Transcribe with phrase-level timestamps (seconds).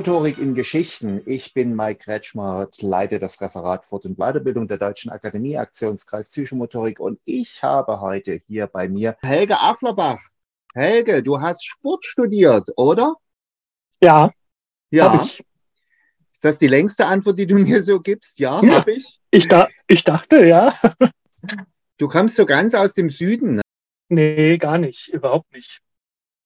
[0.00, 1.20] Psychomotorik in Geschichten.
[1.26, 6.98] Ich bin Mike Kretschmer, leite das Referat Fort- und Weiterbildung der Deutschen Akademie, Aktionskreis Psychomotorik
[6.98, 10.18] und ich habe heute hier bei mir Helge Afflerbach.
[10.74, 13.16] Helge, du hast Sport studiert, oder?
[14.02, 14.30] Ja.
[14.90, 15.28] Ja.
[16.32, 18.38] Ist das die längste Antwort, die du mir so gibst?
[18.38, 19.20] Ja, ja habe ich.
[19.30, 20.80] Ich, da, ich dachte, ja.
[21.98, 23.62] Du kommst so ganz aus dem Süden, ne?
[24.08, 25.82] Nee, gar nicht, überhaupt nicht.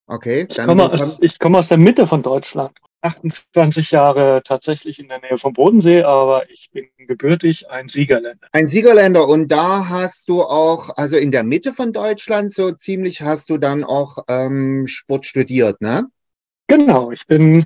[0.07, 0.45] Okay.
[0.49, 2.77] Ich komme, aus, ich komme aus der Mitte von Deutschland.
[3.01, 8.47] 28 Jahre tatsächlich in der Nähe vom Bodensee, aber ich bin gebürtig ein Siegerländer.
[8.51, 13.21] Ein Siegerländer und da hast du auch, also in der Mitte von Deutschland so ziemlich,
[13.21, 16.07] hast du dann auch ähm, Sport studiert, ne?
[16.67, 17.65] Genau, ich bin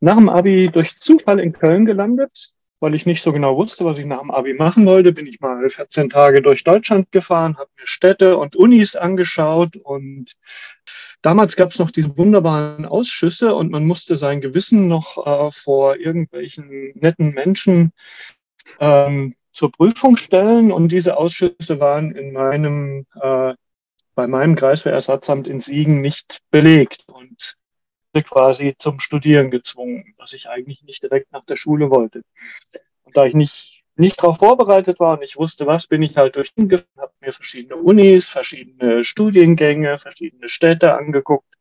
[0.00, 3.98] nach dem Abi durch Zufall in Köln gelandet, weil ich nicht so genau wusste, was
[3.98, 5.12] ich nach dem Abi machen wollte.
[5.12, 10.36] Bin ich mal 14 Tage durch Deutschland gefahren, habe mir Städte und Unis angeschaut und
[11.24, 15.96] Damals gab es noch diese wunderbaren Ausschüsse und man musste sein Gewissen noch äh, vor
[15.96, 17.94] irgendwelchen netten Menschen
[18.78, 20.70] ähm, zur Prüfung stellen.
[20.70, 23.54] Und diese Ausschüsse waren in meinem, äh,
[24.14, 27.56] bei meinem Kreiswehrersatzamt in Siegen nicht belegt und
[28.12, 32.20] quasi zum Studieren gezwungen, was ich eigentlich nicht direkt nach der Schule wollte.
[33.04, 36.36] Und da ich nicht nicht darauf vorbereitet war und ich wusste, was bin ich halt
[36.36, 41.54] durch habe mir verschiedene Unis, verschiedene Studiengänge, verschiedene Städte angeguckt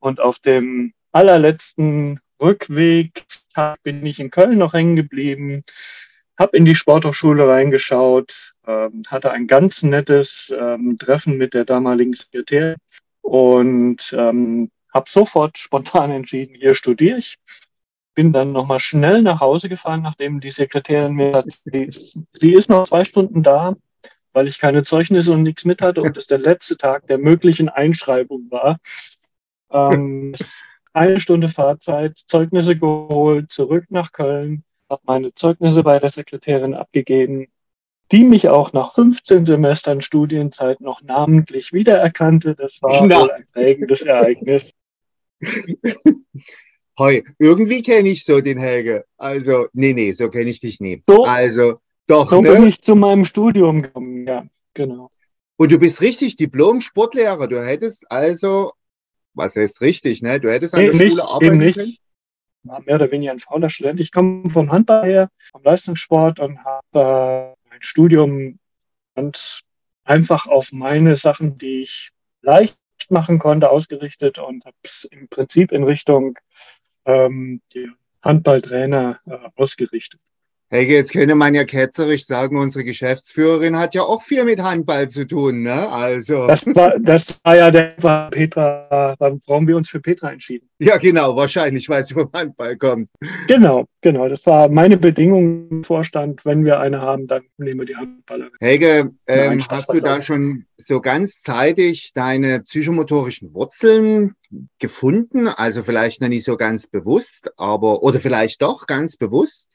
[0.00, 3.24] und auf dem allerletzten Rückweg
[3.82, 5.64] bin ich in Köln noch hängen geblieben,
[6.38, 12.12] habe in die Sporthochschule reingeschaut, ähm, hatte ein ganz nettes ähm, Treffen mit der damaligen
[12.12, 12.76] Sekretärin
[13.22, 17.36] und ähm, habe sofort spontan entschieden, hier studiere ich
[18.18, 22.82] bin dann nochmal schnell nach Hause gefahren, nachdem die Sekretärin mir hat, sie, ist noch
[22.88, 23.76] zwei Stunden da,
[24.32, 27.68] weil ich keine Zeugnisse und nichts mit hatte und es der letzte Tag der möglichen
[27.68, 28.80] Einschreibung war.
[29.70, 30.34] Ähm,
[30.92, 37.46] eine Stunde Fahrzeit, Zeugnisse geholt, zurück nach Köln, habe meine Zeugnisse bei der Sekretärin abgegeben,
[38.10, 42.56] die mich auch nach 15 Semestern Studienzeit noch namentlich wiedererkannte.
[42.56, 43.20] Das war Na.
[43.20, 44.74] wohl ein prägendes Ereignis.
[46.98, 49.04] Hoi, irgendwie kenne ich so den Helge.
[49.18, 51.02] Also, nee, nee, so kenne ich dich nie.
[51.08, 51.24] So?
[51.24, 51.78] Also,
[52.08, 52.52] doch, So ne?
[52.52, 54.44] bin ich zu meinem Studium gekommen, ja,
[54.74, 55.08] genau.
[55.56, 57.46] Und du bist richtig Diplom-Sportlehrer.
[57.46, 58.72] Du hättest also,
[59.34, 60.40] was heißt richtig, ne?
[60.40, 61.76] Du hättest an Nee, der nicht, Schule arbeiten nicht.
[61.76, 61.96] können.
[62.64, 64.00] War mehr oder weniger ein fauler Student.
[64.00, 68.58] Ich komme vom Handball her, vom Leistungssport und habe äh, mein Studium
[69.14, 69.62] ganz
[70.04, 72.10] einfach auf meine Sachen, die ich
[72.42, 72.76] leicht
[73.10, 76.36] machen konnte, ausgerichtet und habe es im Prinzip in Richtung
[77.08, 77.90] ähm, die
[78.22, 80.20] Handballtrainer äh, ausgerichtet.
[80.70, 85.08] Helge, jetzt könnte man ja ketzerisch sagen, unsere Geschäftsführerin hat ja auch viel mit Handball
[85.08, 85.88] zu tun, ne?
[85.88, 86.46] Also.
[86.46, 90.68] Das war, das war ja der war Petra, warum wir uns für Petra entschieden.
[90.78, 93.08] ja, genau, wahrscheinlich, weil sie vom Handball kommt.
[93.46, 94.28] Genau, genau.
[94.28, 96.44] Das war meine Bedingung im Vorstand.
[96.44, 98.52] Wenn wir eine haben, dann nehmen wir die Handballerin.
[98.60, 104.34] Helge, ähm, hast du da schon so ganz zeitig deine psychomotorischen Wurzeln
[104.78, 105.48] gefunden?
[105.48, 109.70] Also vielleicht noch nicht so ganz bewusst, aber oder vielleicht doch ganz bewusst?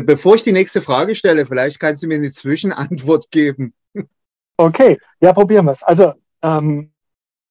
[0.00, 3.72] Be bevor ich die nächste Frage stelle, vielleicht kannst du mir eine Zwischenantwort geben.
[4.58, 5.82] Okay, ja, probieren wir es.
[5.82, 6.92] Also, ähm,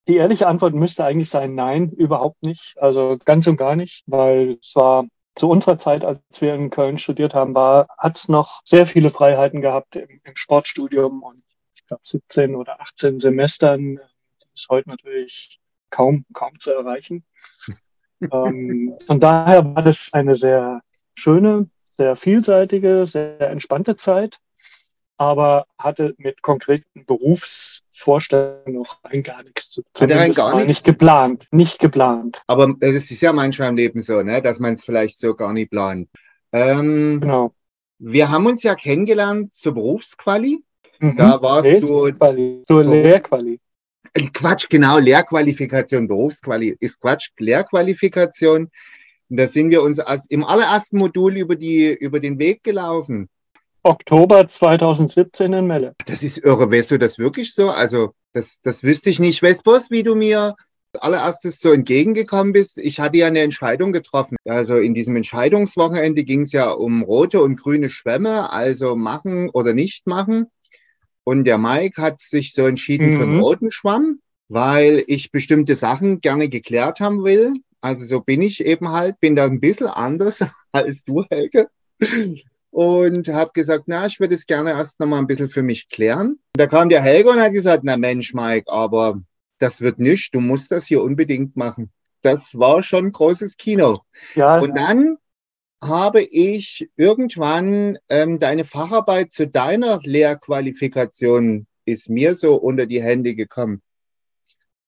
[0.07, 2.75] die ehrliche Antwort müsste eigentlich sein, nein, überhaupt nicht.
[2.77, 6.97] Also ganz und gar nicht, weil es war zu unserer Zeit, als wir in Köln
[6.97, 11.43] studiert haben, war, hat es noch sehr viele Freiheiten gehabt im, im Sportstudium und
[11.75, 13.95] ich glaube 17 oder 18 Semestern.
[14.39, 17.25] Das ist heute natürlich kaum, kaum zu erreichen.
[18.21, 20.81] ähm, von daher war das eine sehr
[21.15, 24.39] schöne, sehr vielseitige, sehr entspannte Zeit
[25.17, 30.11] aber hatte mit konkreten Berufsvorstellungen noch rein gar nichts zu tun.
[30.11, 30.67] Rein gar nichts?
[30.67, 32.41] Nicht geplant, nicht geplant.
[32.47, 35.53] Aber es ist ja manchmal im Leben so, ne, dass man es vielleicht so gar
[35.53, 36.09] nicht plant.
[36.51, 37.53] Ähm, Genau.
[37.99, 40.63] wir haben uns ja kennengelernt zur Berufsquali.
[40.99, 41.15] Mhm.
[41.15, 43.59] Da warst Nee, du Quali, zur Berufs- Lehrquali.
[44.13, 48.69] Äh, Quatsch, genau, Lehrqualifikation, Berufsquali ist Quatsch, Lehrqualifikation.
[49.29, 49.99] Und da sind wir uns
[50.29, 53.29] im allerersten Modul über, die, über den Weg gelaufen.
[53.83, 55.93] Oktober 2017 in Melle.
[56.05, 56.71] Das ist irre.
[56.71, 57.69] Weißt du das wirklich so?
[57.69, 59.41] Also, das, das wüsste ich nicht.
[59.43, 60.55] Weißt du, wie du mir
[60.93, 62.77] als allererstes so entgegengekommen bist?
[62.79, 64.37] Ich hatte ja eine Entscheidung getroffen.
[64.45, 69.73] Also, in diesem Entscheidungswochenende ging es ja um rote und grüne Schwämme, also machen oder
[69.73, 70.47] nicht machen.
[71.23, 73.39] Und der Mike hat sich so entschieden für den Mhm.
[73.41, 77.53] roten Schwamm, weil ich bestimmte Sachen gerne geklärt haben will.
[77.85, 80.39] Also, so bin ich eben halt, bin da ein bisschen anders
[80.71, 81.69] als du, Helge
[82.71, 85.87] und habe gesagt, na, ich würde es gerne erst noch mal ein bisschen für mich
[85.87, 86.29] klären.
[86.29, 89.21] Und da kam der Helge und hat gesagt, na Mensch, Mike, aber
[89.59, 91.91] das wird nicht, du musst das hier unbedingt machen.
[92.23, 93.99] das war schon großes Kino.
[94.33, 94.57] Ja.
[94.59, 95.17] Und dann
[95.79, 103.35] habe ich irgendwann ähm, deine Facharbeit zu deiner Lehrqualifikation ist mir so unter die Hände
[103.35, 103.83] gekommen.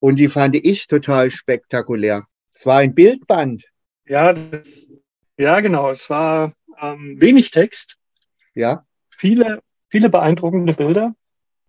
[0.00, 2.26] Und die fand ich total spektakulär.
[2.58, 3.64] Es war ein Bildband.
[4.04, 4.90] Ja, das,
[5.36, 5.90] ja genau.
[5.90, 7.98] Es war ähm, wenig Text.
[8.52, 8.84] Ja.
[9.16, 11.14] Viele, viele beeindruckende Bilder.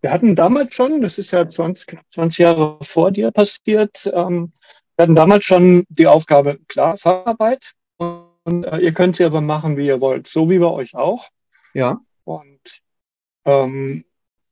[0.01, 4.51] Wir hatten damals schon, das ist ja 20, knapp 20 Jahre vor dir passiert, ähm,
[4.95, 7.73] wir hatten damals schon die Aufgabe, klar, Facharbeit.
[7.97, 11.27] Und äh, ihr könnt sie aber machen, wie ihr wollt, so wie bei euch auch.
[11.75, 12.01] Ja.
[12.23, 12.81] Und
[13.45, 14.05] ähm,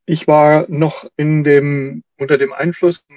[0.05, 3.07] ich war noch in dem, unter dem Einfluss,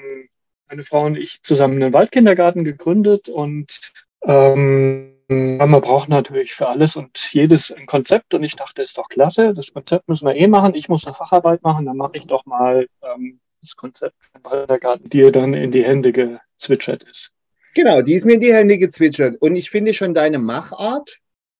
[0.70, 6.94] meine Frau und ich zusammen einen Waldkindergarten gegründet und ähm, man braucht natürlich für alles
[6.94, 10.46] und jedes ein Konzept und ich dachte, ist doch klasse, das Konzept müssen wir eh
[10.46, 14.44] machen, ich muss eine Facharbeit machen, dann mache ich doch mal ähm, das Konzept vom
[14.44, 17.32] Waldkindergarten, die dann in die Hände gezwitschert ist.
[17.74, 19.36] Genau, die ist mir in die Hände gezwitschert.
[19.40, 21.18] Und ich finde schon deine Machart,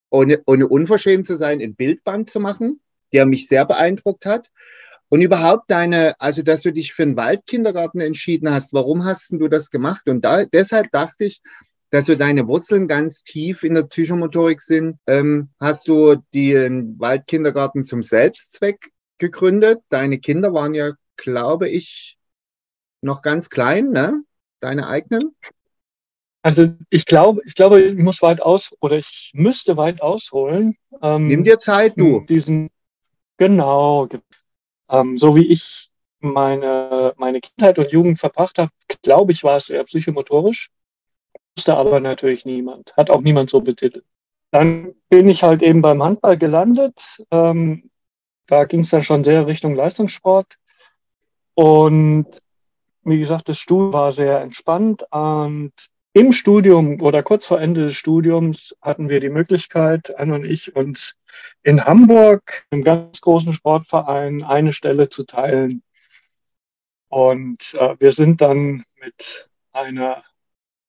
[0.09, 2.81] ohne, ohne unverschämt zu sein, ein Bildband zu machen,
[3.13, 4.51] der mich sehr beeindruckt hat.
[5.11, 9.49] Und überhaupt deine, also dass du dich für einen Waldkindergarten entschieden hast, warum hast du
[9.49, 10.07] das gemacht?
[10.07, 11.41] Und da, deshalb dachte ich,
[11.89, 14.99] dass so deine Wurzeln ganz tief in der Psychomotorik sind.
[15.07, 19.81] Ähm, hast du den Waldkindergarten zum Selbstzweck gegründet?
[19.89, 22.17] Deine Kinder waren ja, glaube ich,
[23.01, 24.23] noch ganz klein, ne?
[24.61, 25.35] Deine eigenen?
[26.41, 30.77] Also ich glaube, ich glaube, ich muss weit aus oder ich müsste weit ausholen.
[31.01, 32.21] Ähm, Nimm dir Zeit, du.
[32.21, 32.69] Diesen,
[33.35, 34.07] genau.
[34.91, 35.89] Ähm, so wie ich
[36.19, 38.71] meine, meine Kindheit und Jugend verbracht habe,
[39.01, 40.69] glaube ich, war es eher psychomotorisch.
[41.57, 42.95] Wusste aber natürlich niemand.
[42.95, 44.05] Hat auch niemand so betitelt.
[44.51, 47.23] Dann bin ich halt eben beim Handball gelandet.
[47.31, 47.89] Ähm,
[48.47, 50.57] da ging es dann schon sehr Richtung Leistungssport.
[51.53, 52.27] Und
[53.03, 55.73] wie gesagt, das Studium war sehr entspannt und
[56.13, 60.75] im Studium oder kurz vor Ende des Studiums hatten wir die Möglichkeit, Anne und ich,
[60.75, 61.15] uns
[61.63, 65.83] in Hamburg, im ganz großen Sportverein, eine Stelle zu teilen.
[67.07, 70.23] Und äh, wir sind dann mit einer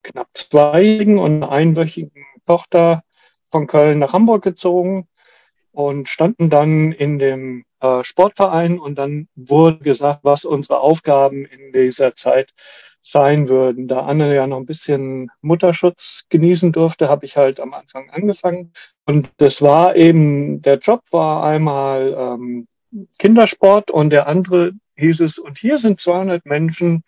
[0.03, 3.03] knapp zweijährigen und einwöchigen Tochter
[3.47, 5.07] von Köln nach Hamburg gezogen
[5.71, 11.71] und standen dann in dem äh, Sportverein und dann wurde gesagt, was unsere Aufgaben in
[11.71, 12.53] dieser Zeit
[13.03, 13.87] sein würden.
[13.87, 18.73] Da Anne ja noch ein bisschen Mutterschutz genießen durfte, habe ich halt am Anfang angefangen.
[19.05, 22.67] Und das war eben, der Job war einmal ähm,
[23.19, 27.03] Kindersport und der andere hieß es, und hier sind 200 Menschen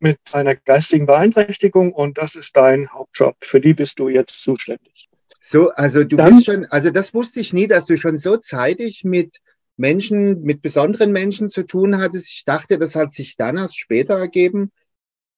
[0.00, 3.36] mit einer geistigen Beeinträchtigung und das ist dein Hauptjob.
[3.40, 5.08] Für die bist du jetzt zuständig.
[5.40, 8.36] So, also du Dann, bist schon, also das wusste ich nie, dass du schon so
[8.36, 9.38] zeitig mit
[9.76, 12.28] Menschen, mit besonderen Menschen zu tun hattest.
[12.30, 14.72] Ich dachte, das hat sich dann erst später ergeben.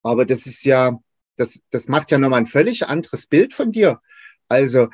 [0.03, 0.99] Aber das ist ja,
[1.37, 4.01] das, das macht ja nochmal ein völlig anderes Bild von dir.
[4.49, 4.89] Also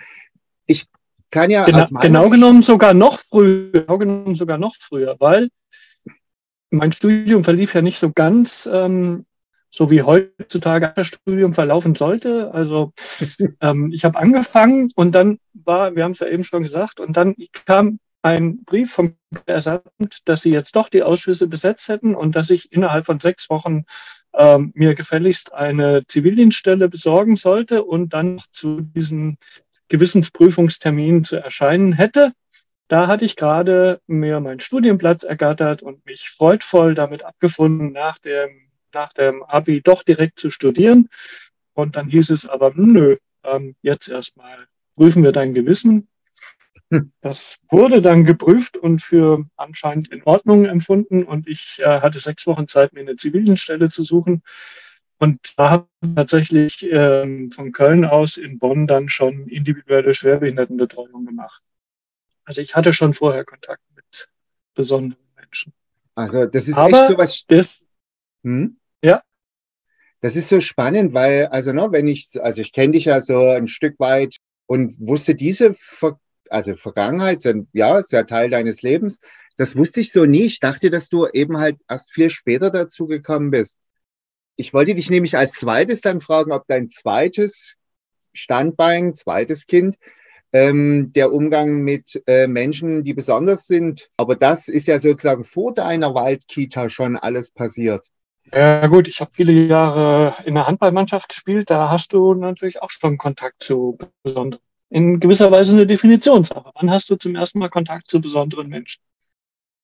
[0.67, 0.87] ich
[1.31, 1.65] kann ja.
[1.65, 5.49] Genau, genau genommen sogar noch früher, genau genommen sogar noch früher, weil
[6.71, 9.27] mein Studium verlief ja nicht so ganz ähm,
[9.71, 12.53] so wie heutzutage das Studium verlaufen sollte.
[12.53, 12.93] Also
[13.61, 17.17] ähm, ich habe angefangen und dann war, wir haben es ja eben schon gesagt, und
[17.17, 22.35] dann kam ein Brief vom Ersatzamt, dass sie jetzt doch die Ausschüsse besetzt hätten und
[22.35, 23.85] dass ich innerhalb von sechs Wochen
[24.37, 29.39] ähm, mir gefälligst eine Zivildienststelle besorgen sollte und dann zu diesem
[29.89, 32.33] Gewissensprüfungstermin zu erscheinen hätte.
[32.89, 38.71] Da hatte ich gerade mir meinen Studienplatz ergattert und mich freudvoll damit abgefunden, nach dem,
[38.93, 41.09] nach dem Abi doch direkt zu studieren.
[41.73, 46.09] Und dann hieß es aber, nö, ähm, jetzt erstmal prüfen wir dein Gewissen
[47.21, 52.47] das wurde dann geprüft und für anscheinend in Ordnung empfunden und ich äh, hatte sechs
[52.47, 54.43] Wochen Zeit, mir eine Zivildienststelle zu suchen.
[55.19, 61.25] Und da habe ich tatsächlich äh, von Köln aus in Bonn dann schon individuelle Schwerbehindertenbetreuung
[61.25, 61.63] gemacht.
[62.45, 64.29] Also ich hatte schon vorher Kontakt mit
[64.75, 65.73] besonderen Menschen.
[66.15, 67.45] Also das ist Aber echt so was.
[67.47, 67.81] Das,
[68.45, 68.77] hm?
[69.03, 69.23] Ja.
[70.21, 73.39] Das ist so spannend, weil, also ne, wenn ich, also ich kenne dich ja so
[73.39, 76.19] ein Stück weit und wusste diese Ver
[76.51, 79.19] also Vergangenheit, sind, ja, ist ja Teil deines Lebens.
[79.57, 80.45] Das wusste ich so nie.
[80.45, 83.81] Ich dachte, dass du eben halt erst viel später dazu gekommen bist.
[84.57, 87.77] Ich wollte dich nämlich als zweites dann fragen, ob dein zweites
[88.33, 89.97] Standbein, zweites Kind,
[90.53, 94.09] ähm, der Umgang mit äh, Menschen, die besonders sind.
[94.17, 98.07] Aber das ist ja sozusagen vor deiner Waldkita schon alles passiert.
[98.53, 101.69] Ja gut, ich habe viele Jahre in der Handballmannschaft gespielt.
[101.69, 104.63] Da hast du natürlich auch schon Kontakt zu besonderen
[104.97, 106.71] in gewisser Weise eine Definitionssache.
[106.75, 109.03] Wann hast du zum ersten Mal Kontakt zu besonderen Menschen?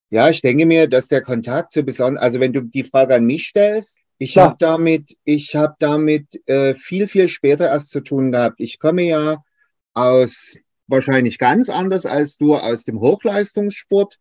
[0.09, 3.27] Ja, ich denke mir, dass der Kontakt zu besonderen, also wenn du die Frage an
[3.27, 8.31] mich stellst, Ich habe damit, ich habe damit äh, viel, viel später erst zu tun
[8.31, 8.61] gehabt.
[8.61, 9.43] Ich komme ja
[9.95, 14.21] aus wahrscheinlich ganz anders als du aus dem Hochleistungssport.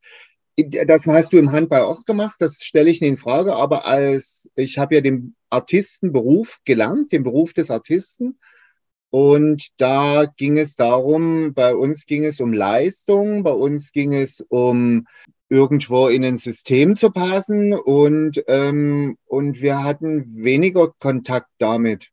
[0.58, 4.50] Das hast du im Handball auch gemacht, das stelle ich nicht in Frage, aber als
[4.56, 8.40] ich habe ja den Artistenberuf gelernt, den Beruf des Artisten.
[9.12, 14.44] Und da ging es darum, bei uns ging es um Leistung, bei uns ging es
[14.48, 15.06] um
[15.50, 22.10] irgendwo in ein System zu passen und, ähm, und wir hatten weniger Kontakt damit.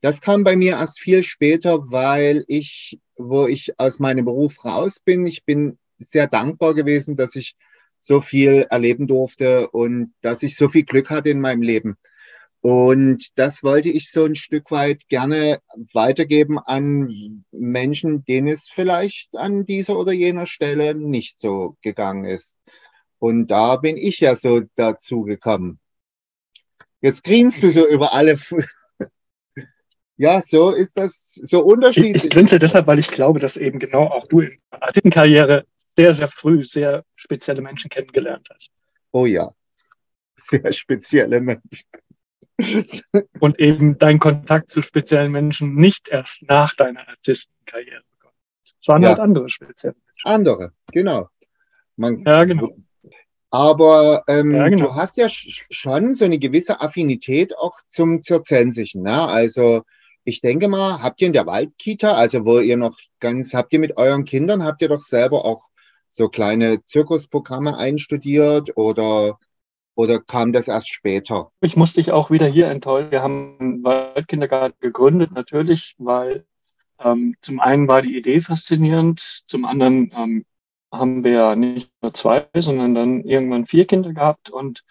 [0.00, 4.98] Das kam bei mir erst viel später, weil ich, wo ich aus meinem Beruf raus
[4.98, 7.54] bin, ich bin sehr dankbar gewesen, dass ich
[8.00, 11.96] so viel erleben durfte und dass ich so viel Glück hatte in meinem Leben.
[12.62, 15.60] Und das wollte ich so ein Stück weit gerne
[15.94, 22.58] weitergeben an Menschen, denen es vielleicht an dieser oder jener Stelle nicht so gegangen ist.
[23.18, 25.78] Und da bin ich ja so dazu gekommen.
[27.00, 28.38] Jetzt grinst du so über alle.
[30.18, 32.24] ja, so ist das so unterschiedlich.
[32.24, 36.12] Ich grinse deshalb, weil ich glaube, dass eben genau auch du in deiner Karriere sehr,
[36.12, 38.72] sehr früh sehr spezielle Menschen kennengelernt hast.
[39.12, 39.54] Oh ja,
[40.36, 41.86] sehr spezielle Menschen.
[43.40, 48.34] und eben dein Kontakt zu speziellen Menschen nicht erst nach deiner Artistenkarriere bekommen.
[48.80, 49.10] Es waren ja.
[49.10, 50.24] halt andere spezielle Menschen.
[50.24, 51.28] Andere, genau.
[51.96, 52.76] Man, ja, genau.
[53.50, 54.86] Aber ähm, ja, genau.
[54.86, 59.02] du hast ja schon so eine gewisse Affinität auch zum Zirzensischen.
[59.02, 59.26] Ne?
[59.26, 59.82] Also
[60.24, 63.80] ich denke mal, habt ihr in der Waldkita, also wo ihr noch ganz, habt ihr
[63.80, 65.68] mit euren Kindern, habt ihr doch selber auch
[66.08, 69.38] so kleine Zirkusprogramme einstudiert oder
[70.00, 71.50] oder kam das erst später?
[71.60, 73.10] Ich musste dich auch wieder hier enttäuschen.
[73.10, 76.46] Wir haben einen Waldkindergarten gegründet, natürlich, weil
[76.98, 80.44] ähm, zum einen war die Idee faszinierend, zum anderen ähm,
[80.90, 84.84] haben wir ja nicht nur zwei, sondern dann irgendwann vier Kinder gehabt und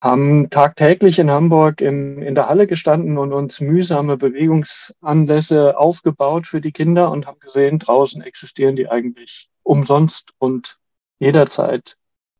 [0.00, 6.60] haben tagtäglich in Hamburg im, in der Halle gestanden und uns mühsame Bewegungsanlässe aufgebaut für
[6.60, 10.78] die Kinder und haben gesehen, draußen existieren die eigentlich umsonst und
[11.18, 11.96] jederzeit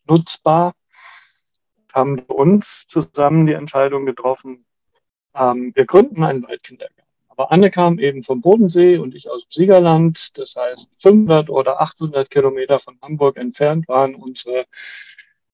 [0.06, 0.74] nutzbar
[1.96, 4.66] haben uns zusammen die Entscheidung getroffen,
[5.34, 7.02] ähm, wir gründen einen Waldkindergarten.
[7.28, 10.38] Aber Anne kam eben vom Bodensee und ich aus dem Siegerland.
[10.38, 14.66] Das heißt, 500 oder 800 Kilometer von Hamburg entfernt waren unsere,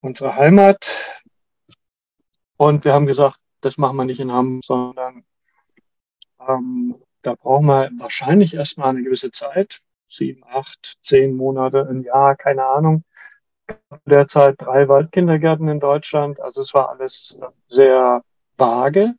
[0.00, 0.90] unsere Heimat.
[2.56, 5.24] Und wir haben gesagt, das machen wir nicht in Hamburg, sondern
[6.48, 9.80] ähm, da brauchen wir wahrscheinlich erstmal eine gewisse Zeit.
[10.08, 13.04] Sieben, acht, zehn Monate, ein Jahr, keine Ahnung
[14.06, 16.40] derzeit drei Waldkindergärten in Deutschland.
[16.40, 17.38] Also es war alles
[17.68, 18.22] sehr
[18.56, 19.14] vage.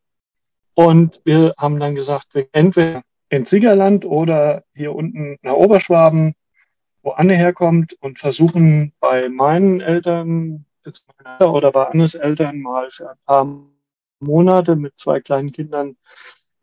[0.75, 6.35] Und wir haben dann gesagt, entweder in Siegerland oder hier unten nach Oberschwaben,
[7.01, 10.65] wo Anne herkommt und versuchen bei meinen Eltern
[11.39, 13.47] oder bei Annes Eltern mal für ein paar
[14.19, 15.97] Monate mit zwei kleinen Kindern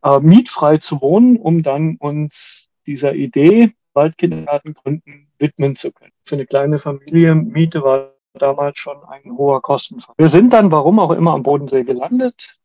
[0.02, 6.12] äh, mietfrei zu wohnen, um dann uns dieser Idee Waldkindergarten gründen widmen zu können.
[6.30, 10.14] Für eine kleine Familie Miete war damals schon ein hoher Kostenfaktor.
[10.16, 12.56] Wir sind dann, warum auch immer, am Bodensee gelandet,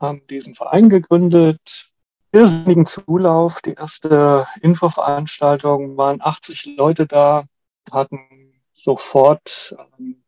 [0.00, 1.92] haben diesen Verein gegründet,
[2.32, 3.60] irrsinnigen Zulauf.
[3.60, 7.44] Die erste Infoveranstaltung waren 80 Leute da,
[7.88, 8.18] hatten
[8.72, 10.23] sofort ähm,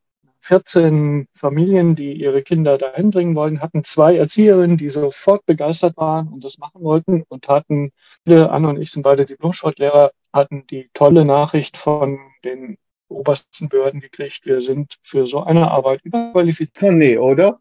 [0.46, 6.28] 14 Familien, die ihre Kinder dahin bringen wollten, hatten zwei Erzieherinnen, die sofort begeistert waren
[6.28, 7.90] und das machen wollten und hatten,
[8.26, 14.46] Anne und ich sind beide Diplomsportlehrer, hatten die tolle Nachricht von den obersten Behörden gekriegt,
[14.46, 16.92] wir sind für so eine Arbeit überqualifiziert.
[16.92, 17.60] Nee, oder?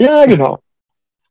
[0.00, 0.60] Ja, genau.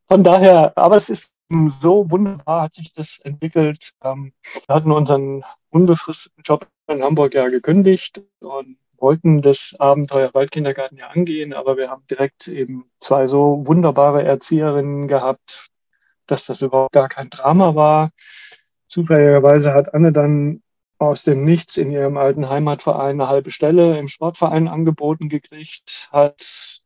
[0.08, 1.32] Von daher, aber es ist
[1.80, 3.92] so wunderbar hat sich das entwickelt.
[4.02, 4.32] Ähm,
[4.66, 11.08] wir hatten unseren unbefristeten Job in Hamburg ja gekündigt und wollten das Abenteuer Waldkindergarten ja
[11.08, 15.68] angehen, aber wir haben direkt eben zwei so wunderbare Erzieherinnen gehabt,
[16.26, 18.10] dass das überhaupt gar kein Drama war.
[18.86, 20.62] Zufälligerweise hat Anne dann
[20.98, 26.80] aus dem Nichts in ihrem alten Heimatverein eine halbe Stelle im Sportverein angeboten gekriegt hat.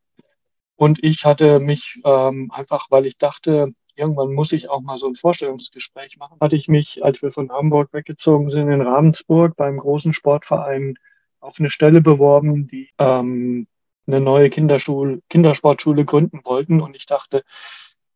[0.77, 5.07] Und ich hatte mich ähm, einfach, weil ich dachte, irgendwann muss ich auch mal so
[5.07, 9.77] ein Vorstellungsgespräch machen, hatte ich mich, als wir von Hamburg weggezogen sind, in Ravensburg beim
[9.77, 10.97] großen Sportverein
[11.41, 13.67] auf eine Stelle beworben, die ähm,
[14.07, 16.81] eine neue Kinderschule, Kindersportschule gründen wollten.
[16.81, 17.45] Und ich dachte,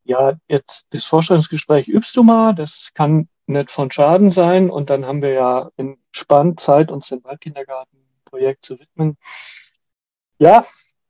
[0.05, 4.71] ja, jetzt das Vorstellungsgespräch übst du mal, das kann nicht von Schaden sein.
[4.71, 9.17] Und dann haben wir ja entspannt Zeit, uns dem Waldkindergartenprojekt zu widmen.
[10.39, 10.65] Ja,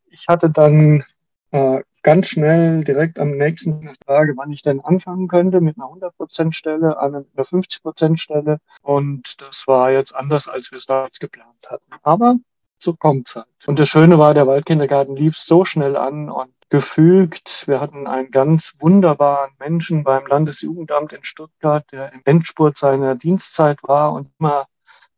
[0.07, 1.05] ich hatte dann
[1.51, 5.87] äh, ganz schnell direkt am nächsten eine Frage, wann ich denn anfangen könnte mit einer
[5.87, 8.59] 100% Stelle, einer 50% Stelle.
[8.83, 11.93] Und das war jetzt anders, als wir es damals geplant hatten.
[12.03, 12.37] Aber
[12.77, 13.47] so kommt's halt.
[13.67, 17.65] Und das Schöne war, der Waldkindergarten lief so schnell an und gefügt.
[17.67, 23.79] Wir hatten einen ganz wunderbaren Menschen beim Landesjugendamt in Stuttgart, der im Endspurt seiner Dienstzeit
[23.83, 24.67] war und immer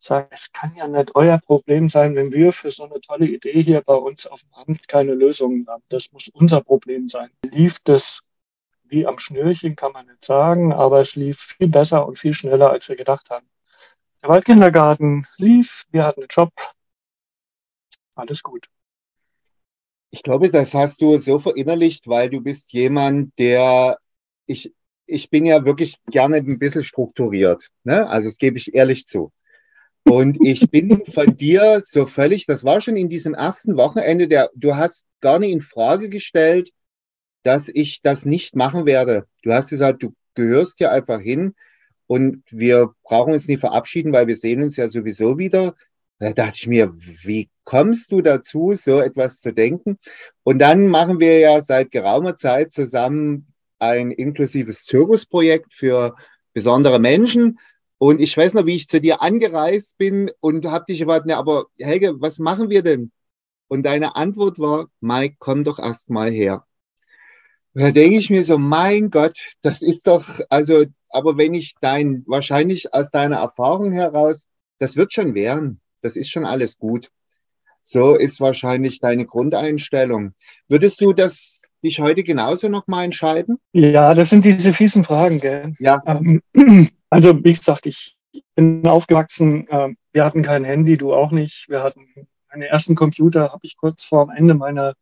[0.06, 3.62] sagt, es kann ja nicht euer Problem sein, wenn wir für so eine tolle Idee
[3.62, 5.82] hier bei uns auf dem Amt keine Lösungen haben.
[5.88, 7.30] Das muss unser Problem sein.
[7.44, 8.22] Lief das
[8.84, 12.70] wie am Schnürchen, kann man nicht sagen, aber es lief viel besser und viel schneller,
[12.70, 13.46] als wir gedacht haben.
[14.22, 16.52] Der Waldkindergarten lief, wir hatten einen Job,
[18.14, 18.68] alles gut.
[20.10, 23.98] Ich glaube, das hast du so verinnerlicht, weil du bist jemand, der
[24.46, 24.72] ich,
[25.06, 27.68] ich bin ja wirklich gerne ein bisschen strukturiert.
[27.84, 28.08] Ne?
[28.08, 29.32] Also das gebe ich ehrlich zu.
[30.08, 34.50] Und ich bin von dir so völlig, das war schon in diesem ersten Wochenende, der,
[34.54, 36.70] du hast gar nicht in Frage gestellt,
[37.42, 39.26] dass ich das nicht machen werde.
[39.42, 41.54] Du hast gesagt, du gehörst hier einfach hin
[42.06, 45.74] und wir brauchen uns nicht verabschieden, weil wir sehen uns ja sowieso wieder.
[46.20, 49.98] Da dachte ich mir, wie kommst du dazu, so etwas zu denken?
[50.44, 56.14] Und dann machen wir ja seit geraumer Zeit zusammen ein inklusives Zirkusprojekt für
[56.52, 57.58] besondere Menschen.
[57.98, 61.66] Und ich weiß noch, wie ich zu dir angereist bin und habe dich ne, aber
[61.78, 63.10] Helge, was machen wir denn?
[63.68, 66.66] Und deine Antwort war, Mike, komm doch erst mal her.
[67.74, 71.74] Und da denke ich mir so, mein Gott, das ist doch, also, aber wenn ich
[71.80, 74.46] dein, wahrscheinlich aus deiner Erfahrung heraus,
[74.78, 75.80] das wird schon werden.
[76.02, 77.10] Das ist schon alles gut.
[77.82, 80.34] So ist wahrscheinlich deine Grundeinstellung.
[80.68, 83.58] Würdest du das dich heute genauso nochmal entscheiden?
[83.72, 85.72] Ja, das sind diese fiesen Fragen, gell?
[85.78, 86.00] Ja.
[86.06, 86.42] Ähm,
[87.10, 88.16] also, wie gesagt, ich
[88.54, 91.68] bin aufgewachsen, äh, wir hatten kein Handy, du auch nicht.
[91.68, 92.06] Wir hatten
[92.50, 94.94] meinen ersten Computer, habe ich kurz vor dem Ende meiner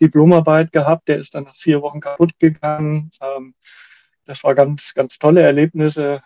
[0.00, 1.08] Diplomarbeit gehabt.
[1.08, 3.10] Der ist dann nach vier Wochen kaputt gegangen.
[3.20, 3.54] Ähm,
[4.24, 6.22] das war ganz, ganz tolle Erlebnisse.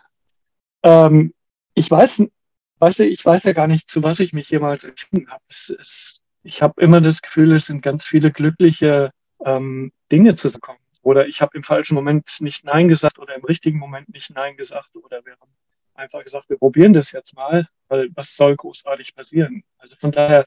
[0.83, 1.33] Ähm,
[1.73, 2.23] ich weiß,
[2.79, 5.43] weißt du, ich weiß ja gar nicht, zu was ich mich jemals entschieden habe.
[5.49, 9.11] Es, es, ich habe immer das Gefühl, es sind ganz viele glückliche
[9.45, 10.81] ähm, Dinge zusammengekommen.
[11.01, 14.57] Oder ich habe im falschen Moment nicht Nein gesagt oder im richtigen Moment nicht Nein
[14.57, 14.95] gesagt.
[14.95, 15.51] Oder wir haben
[15.93, 19.63] einfach gesagt, wir probieren das jetzt mal, weil was soll großartig passieren?
[19.77, 20.45] Also von daher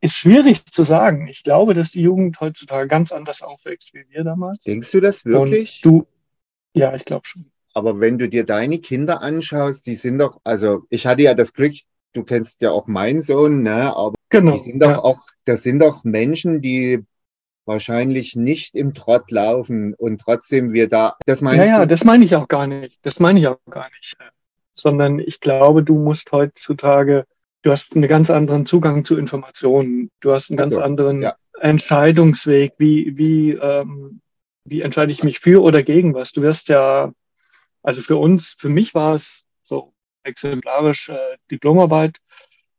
[0.00, 1.26] ist schwierig zu sagen.
[1.26, 4.62] Ich glaube, dass die Jugend heutzutage ganz anders aufwächst wie wir damals.
[4.62, 5.84] Denkst du das wirklich?
[5.84, 6.06] Und du,
[6.74, 7.50] ja, ich glaube schon.
[7.74, 11.52] Aber wenn du dir deine Kinder anschaust, die sind doch, also ich hatte ja das
[11.52, 11.74] Glück,
[12.12, 13.94] du kennst ja auch meinen Sohn, ne?
[13.94, 14.98] Aber genau, die sind doch ja.
[14.98, 17.04] auch, das sind doch Menschen, die
[17.68, 21.86] wahrscheinlich nicht im Trott laufen und trotzdem wir da, das meinst naja, du?
[21.86, 22.98] das meine ich auch gar nicht.
[23.02, 24.16] Das meine ich auch gar nicht.
[24.74, 27.24] Sondern ich glaube, du musst heutzutage,
[27.62, 30.10] du hast einen ganz anderen Zugang zu Informationen.
[30.20, 31.36] Du hast einen ganz so, anderen ja.
[31.60, 32.74] Entscheidungsweg.
[32.78, 34.20] Wie, wie, ähm,
[34.64, 36.32] wie entscheide ich mich für oder gegen was?
[36.32, 37.12] Du wirst ja,
[37.82, 42.18] also für uns, für mich war es so exemplarisch äh, Diplomarbeit.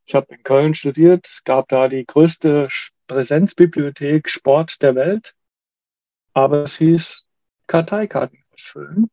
[0.05, 2.67] Ich habe in Köln studiert, gab da die größte
[3.09, 5.35] Präsenzbibliothek Sport der Welt,
[6.33, 7.25] aber es hieß
[7.67, 9.09] Karteikarten ausfüllen.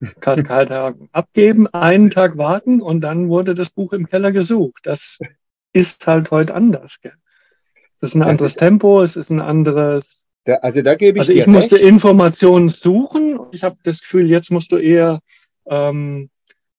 [0.20, 4.80] Karteikarten abgeben, einen Tag warten und dann wurde das Buch im Keller gesucht.
[4.82, 5.18] Das
[5.72, 6.98] ist halt heute anders.
[7.00, 7.14] Gell?
[8.00, 10.24] Das ist ein anderes ist, Tempo, es ist ein anderes.
[10.44, 11.84] Da, also da gebe ich Also ich musste recht.
[11.84, 13.38] Informationen suchen.
[13.52, 15.20] Ich habe das Gefühl, jetzt musst du eher
[15.66, 16.28] ähm,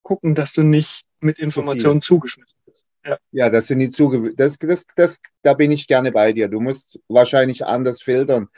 [0.01, 2.53] gucken, dass du nicht mit Informationen Zu zugeschmissen
[3.05, 6.47] ja, ja das sind die Zuge das, das, das, da bin ich gerne bei dir.
[6.47, 8.49] Du musst wahrscheinlich anders filtern.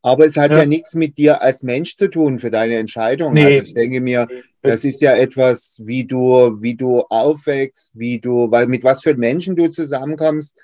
[0.00, 3.34] Aber es hat ja, ja nichts mit dir als Mensch zu tun für deine Entscheidung.
[3.34, 3.44] Nee.
[3.44, 4.28] Also ich denke mir,
[4.62, 9.16] das ist ja etwas, wie du, wie du aufwächst, wie du, weil mit was für
[9.16, 10.56] Menschen du zusammenkommst,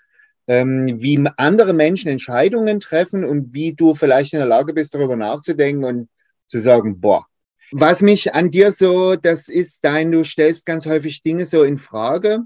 [0.47, 5.17] ähm, wie andere Menschen Entscheidungen treffen und wie du vielleicht in der Lage bist, darüber
[5.17, 6.09] nachzudenken und
[6.47, 7.27] zu sagen, boah,
[7.73, 11.77] was mich an dir so, das ist dein, du stellst ganz häufig Dinge so in
[11.77, 12.41] Frage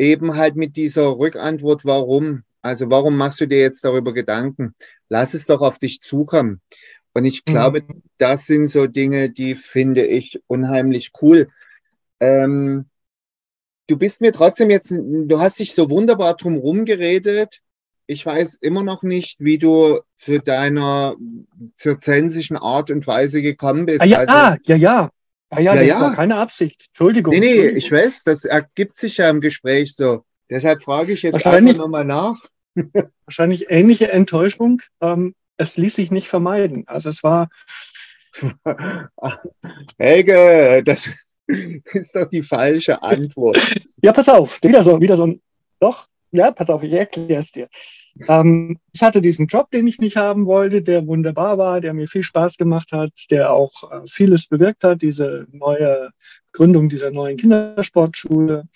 [0.00, 2.42] eben halt mit dieser Rückantwort, warum?
[2.62, 4.74] Also warum machst du dir jetzt darüber Gedanken?
[5.08, 6.60] Lass es doch auf dich zukommen.
[7.12, 8.02] Und ich glaube, mhm.
[8.16, 11.48] das sind so Dinge, die finde ich unheimlich cool.
[12.18, 12.86] Ähm,
[13.88, 17.60] du bist mir trotzdem jetzt, du hast dich so wunderbar drum rumgeredet.
[18.06, 21.14] Ich weiß immer noch nicht, wie du zu deiner
[21.74, 24.02] zirzensischen Art und Weise gekommen bist.
[24.02, 25.10] Ah, ja, also, ja, ja.
[25.52, 26.00] Ja, ja, ja, das ja.
[26.00, 26.86] war keine Absicht.
[26.88, 27.32] Entschuldigung.
[27.32, 27.78] Nee, nee, Entschuldigung.
[27.78, 30.24] ich weiß, das ergibt sich ja im Gespräch so.
[30.48, 32.38] Deshalb frage ich jetzt einfach nochmal nach.
[33.24, 34.82] wahrscheinlich ähnliche Enttäuschung.
[35.00, 36.84] Ähm, es ließ sich nicht vermeiden.
[36.86, 37.48] Also es war.
[39.98, 41.10] Helge, das
[41.46, 43.58] ist doch die falsche Antwort.
[44.02, 45.42] ja, pass auf, wieder so, wieder so ein.
[45.80, 47.68] Doch, ja, pass auf, ich erkläre es dir.
[48.28, 52.08] Ähm, ich hatte diesen Job, den ich nicht haben wollte, der wunderbar war, der mir
[52.08, 56.10] viel Spaß gemacht hat, der auch äh, vieles bewirkt hat, diese neue
[56.52, 58.68] Gründung dieser neuen Kindersportschule.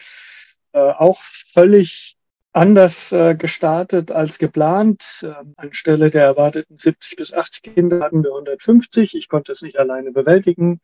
[0.73, 2.17] Äh, auch völlig
[2.53, 5.23] anders äh, gestartet als geplant.
[5.23, 9.15] Ähm, anstelle der erwarteten 70 bis 80 Kinder hatten wir 150.
[9.15, 10.81] Ich konnte es nicht alleine bewältigen,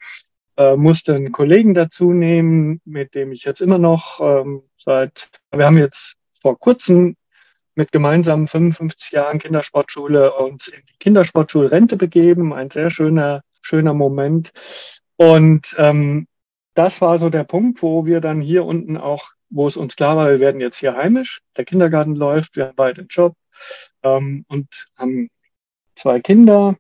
[0.57, 5.65] äh, musste einen Kollegen dazu nehmen, mit dem ich jetzt immer noch ähm, seit, wir
[5.65, 7.17] haben jetzt vor kurzem
[7.81, 12.53] mit gemeinsamen 55 Jahren Kindersportschule uns in die Kindersportschulrente begeben.
[12.53, 14.51] Ein sehr schöner, schöner Moment.
[15.17, 16.27] Und ähm,
[16.75, 20.15] das war so der Punkt, wo wir dann hier unten auch, wo es uns klar
[20.19, 21.41] war, wir werden jetzt hier heimisch.
[21.57, 23.35] Der Kindergarten läuft, wir haben beide einen Job
[24.03, 25.31] ähm, und haben
[25.95, 26.77] zwei Kinder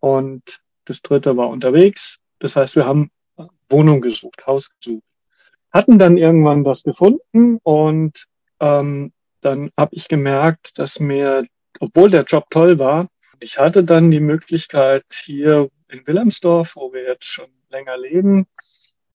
[0.00, 2.18] und das dritte war unterwegs.
[2.40, 3.12] Das heißt, wir haben
[3.68, 5.04] Wohnung gesucht, Haus gesucht.
[5.72, 8.26] Hatten dann irgendwann das gefunden und
[8.58, 9.12] ähm,
[9.44, 11.44] dann habe ich gemerkt, dass mir,
[11.80, 13.08] obwohl der Job toll war,
[13.40, 18.46] ich hatte dann die Möglichkeit hier in Wilhelmsdorf, wo wir jetzt schon länger leben,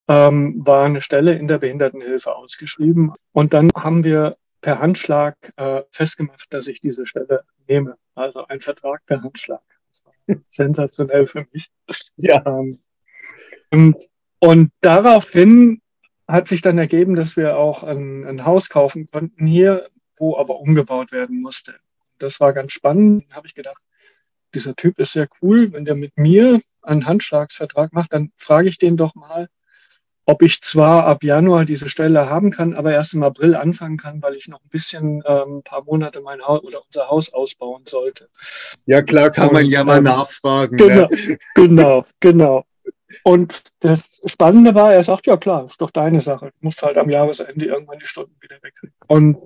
[0.08, 3.14] ähm, war eine Stelle in der Behindertenhilfe ausgeschrieben.
[3.32, 7.96] Und dann haben wir per Handschlag äh, festgemacht, dass ich diese Stelle nehme.
[8.16, 9.62] Also ein Vertrag per Handschlag.
[9.90, 10.14] Das war
[10.50, 11.70] sensationell für mich.
[12.18, 12.44] Ja.
[12.46, 12.80] Ähm,
[13.72, 13.96] und,
[14.40, 15.82] und daraufhin
[16.28, 19.88] hat sich dann ergeben, dass wir auch ein, ein Haus kaufen konnten hier
[20.18, 21.76] wo aber umgebaut werden musste.
[22.20, 23.26] Das war ganz spannend.
[23.30, 23.82] Da habe ich gedacht,
[24.54, 25.72] dieser Typ ist sehr cool.
[25.72, 29.50] Wenn der mit mir einen Handschlagsvertrag macht, dann frage ich den doch mal,
[30.26, 34.22] ob ich zwar ab Januar diese Stelle haben kann, aber erst im April anfangen kann,
[34.22, 37.86] weil ich noch ein bisschen ähm, ein paar Monate mein Haus oder unser Haus ausbauen
[37.86, 38.28] sollte.
[38.86, 40.76] Ja, klar, kann Und, man ja mal ähm, nachfragen.
[40.76, 41.38] Genau, ne?
[41.56, 42.66] genau, genau.
[43.24, 46.48] Und das Spannende war, er sagt, ja klar, ist doch deine Sache.
[46.48, 48.94] Du musst halt am Jahresende irgendwann die Stunden wieder wegkriegen.
[49.08, 49.38] Und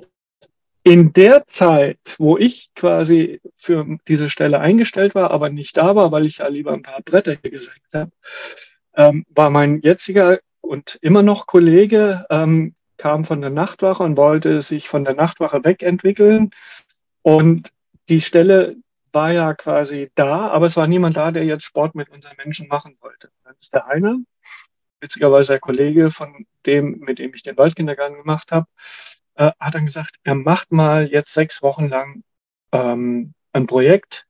[0.83, 6.11] in der Zeit, wo ich quasi für diese Stelle eingestellt war, aber nicht da war,
[6.11, 8.11] weil ich ja lieber ein paar Bretter gesenkt habe,
[8.95, 14.61] ähm, war mein jetziger und immer noch Kollege, ähm, kam von der Nachtwache und wollte
[14.61, 16.51] sich von der Nachtwache wegentwickeln.
[17.23, 17.71] Und
[18.09, 18.75] die Stelle
[19.11, 22.67] war ja quasi da, aber es war niemand da, der jetzt Sport mit unseren Menschen
[22.67, 23.29] machen wollte.
[23.43, 24.17] Dann ist der Heiner,
[24.99, 28.67] witzigerweise der Kollege von dem, mit dem ich den Waldkindergarten gemacht habe,
[29.41, 32.23] äh, hat dann gesagt, er macht mal jetzt sechs Wochen lang
[32.71, 34.25] ähm, ein Projekt,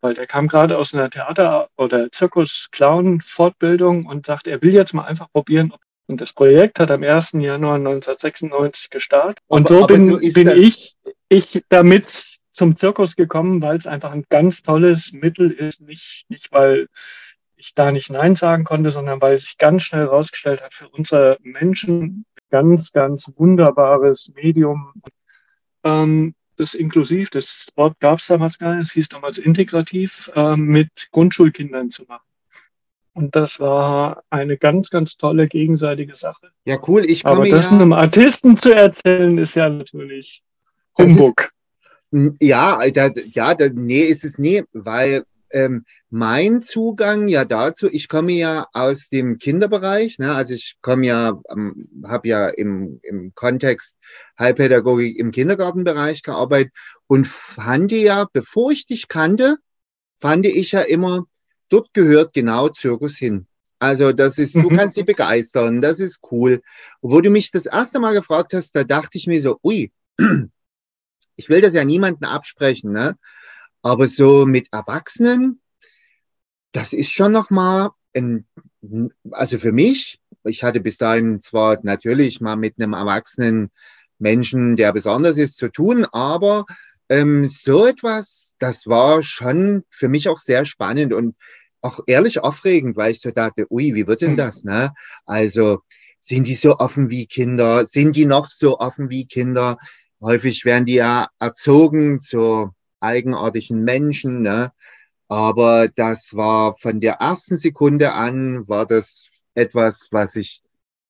[0.00, 5.04] weil der kam gerade aus einer Theater- oder Zirkus-Clown-Fortbildung und sagt, er will jetzt mal
[5.04, 5.72] einfach probieren.
[6.06, 7.32] Und das Projekt hat am 1.
[7.34, 9.38] Januar 1996 gestartet.
[9.46, 10.96] Und aber, so bin, so bin ich,
[11.28, 15.80] ich damit zum Zirkus gekommen, weil es einfach ein ganz tolles Mittel ist.
[15.80, 16.88] Nicht, nicht weil
[17.54, 20.88] ich da nicht Nein sagen konnte, sondern weil es sich ganz schnell herausgestellt hat, für
[20.88, 24.92] unsere Menschen ganz, ganz wunderbares Medium.
[25.84, 30.56] Ähm, das inklusiv, das Wort gab es damals gar nicht, es hieß damals integrativ, äh,
[30.56, 32.24] mit Grundschulkindern zu machen.
[33.12, 36.50] Und das war eine ganz, ganz tolle gegenseitige Sache.
[36.64, 37.04] Ja, cool.
[37.04, 40.42] Ich Aber das ja, einem Artisten zu erzählen, ist ja natürlich
[40.96, 41.50] Humbug.
[42.12, 47.88] Ist, ja, da, ja, da, nee, ist es nie, weil ähm, mein Zugang ja dazu,
[47.90, 50.34] ich komme ja aus dem Kinderbereich, ne?
[50.34, 53.96] also ich komme ja, ähm, habe ja im, im Kontext
[54.38, 56.72] Heilpädagogik im Kindergartenbereich gearbeitet
[57.06, 59.56] und fand ja, bevor ich dich kannte,
[60.16, 61.26] fand ich ja immer,
[61.68, 63.46] dort gehört genau Zirkus hin.
[63.78, 64.76] Also das ist, du mhm.
[64.76, 66.60] kannst sie begeistern, das ist cool.
[67.00, 69.90] Und wo du mich das erste Mal gefragt hast, da dachte ich mir so, ui,
[71.36, 73.16] ich will das ja niemanden absprechen, ne?
[73.82, 75.60] Aber so mit Erwachsenen,
[76.72, 78.46] das ist schon nochmal ein,
[79.30, 83.70] also für mich, ich hatte bis dahin zwar natürlich mal mit einem erwachsenen
[84.18, 86.66] Menschen, der besonders ist, zu tun, aber
[87.08, 91.34] ähm, so etwas, das war schon für mich auch sehr spannend und
[91.80, 94.36] auch ehrlich aufregend, weil ich so dachte, ui, wie wird denn hm.
[94.36, 94.92] das, ne?
[95.24, 95.80] Also,
[96.18, 97.86] sind die so offen wie Kinder?
[97.86, 99.78] Sind die noch so offen wie Kinder?
[100.20, 104.42] Häufig werden die ja erzogen zur eigenartigen Menschen.
[104.42, 104.72] Ne?
[105.28, 110.62] Aber das war von der ersten Sekunde an, war das etwas, was ich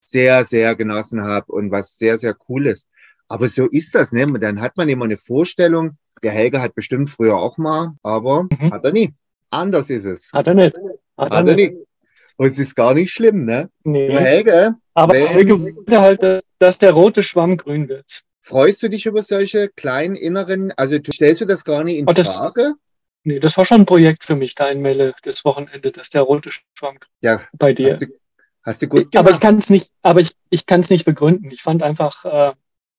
[0.02, 2.88] sehr, sehr genossen habe und was sehr, sehr cool ist.
[3.28, 4.26] Aber so ist das, ne?
[4.40, 5.96] Dann hat man immer eine Vorstellung.
[6.22, 8.72] Der Helge hat bestimmt früher auch mal, aber mhm.
[8.72, 9.14] hat er nie.
[9.50, 10.32] Anders ist es.
[10.32, 10.74] Hat er nicht.
[11.16, 11.74] Hat, hat er nicht.
[12.36, 13.70] Und es ist gar nicht schlimm, ne?
[13.84, 14.08] Nee.
[14.08, 14.74] Der Helge.
[14.94, 18.22] Aber Helge wollte halt, dass der rote Schwamm grün wird.
[18.50, 22.12] Freust du dich über solche kleinen inneren, also stellst du das gar nicht in oh,
[22.12, 22.74] das, Frage?
[23.22, 26.50] Nee, das war schon ein Projekt für mich, dein Melle, das Wochenende, dass der rote
[26.50, 27.90] Schwamm ja, bei dir.
[27.90, 28.06] Hast du,
[28.64, 29.16] hast du gut gemacht.
[29.16, 31.48] Aber ich kann es nicht, aber ich, ich kann es nicht begründen.
[31.52, 32.52] Ich fand einfach, äh,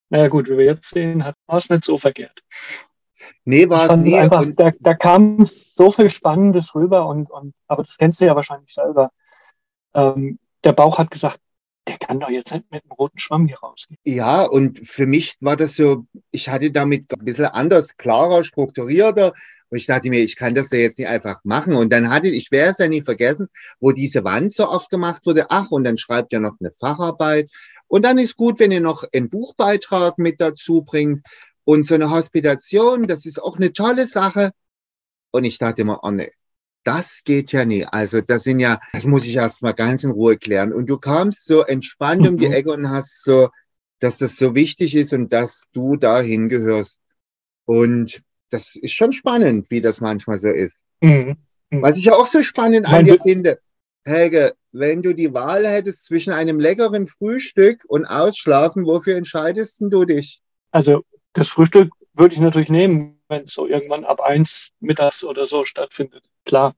[0.09, 2.41] naja gut, wie wir jetzt sehen, hat es nicht so verkehrt.
[3.43, 4.15] Nee, war es nie.
[4.15, 8.37] Einfach, da, da kam so viel Spannendes rüber und, und, aber das kennst du ja
[8.37, 9.11] wahrscheinlich selber.
[9.93, 11.41] Ähm, der Bauch hat gesagt,
[11.87, 13.97] der kann doch jetzt nicht mit einem roten Schwamm hier rausgehen.
[14.05, 19.33] Ja, und für mich war das so, ich hatte damit ein bisschen anders, klarer, strukturierter.
[19.69, 21.75] Und ich dachte mir, ich kann das ja jetzt nicht einfach machen.
[21.75, 23.47] Und dann hatte ich, werde es ja nie vergessen,
[23.79, 25.49] wo diese Wand so oft gemacht wurde.
[25.49, 27.49] Ach, und dann schreibt ihr noch eine Facharbeit.
[27.87, 31.25] Und dann ist gut, wenn ihr noch einen Buchbeitrag mit dazu bringt.
[31.63, 34.51] Und so eine Hospitation, das ist auch eine tolle Sache.
[35.31, 36.31] Und ich dachte immer, oh nee,
[36.83, 37.85] das geht ja nie.
[37.85, 40.73] Also das sind ja, das muss ich erst mal ganz in Ruhe klären.
[40.73, 42.53] Und du kamst so entspannt um die mhm.
[42.53, 43.49] Ecke und hast so,
[43.99, 46.99] dass das so wichtig ist und dass du dahin gehörst.
[47.65, 50.75] Und das ist schon spannend, wie das manchmal so ist.
[51.01, 51.37] Mhm.
[51.69, 51.81] mhm.
[51.81, 53.59] Was ich ja auch so spannend an dir finde,
[54.03, 60.05] Helge, wenn du die Wahl hättest zwischen einem leckeren Frühstück und Ausschlafen, wofür entscheidest du
[60.05, 60.41] dich?
[60.71, 65.45] Also das Frühstück würde ich natürlich nehmen, wenn es so irgendwann ab eins mittags oder
[65.47, 66.23] so stattfindet.
[66.45, 66.75] Klar.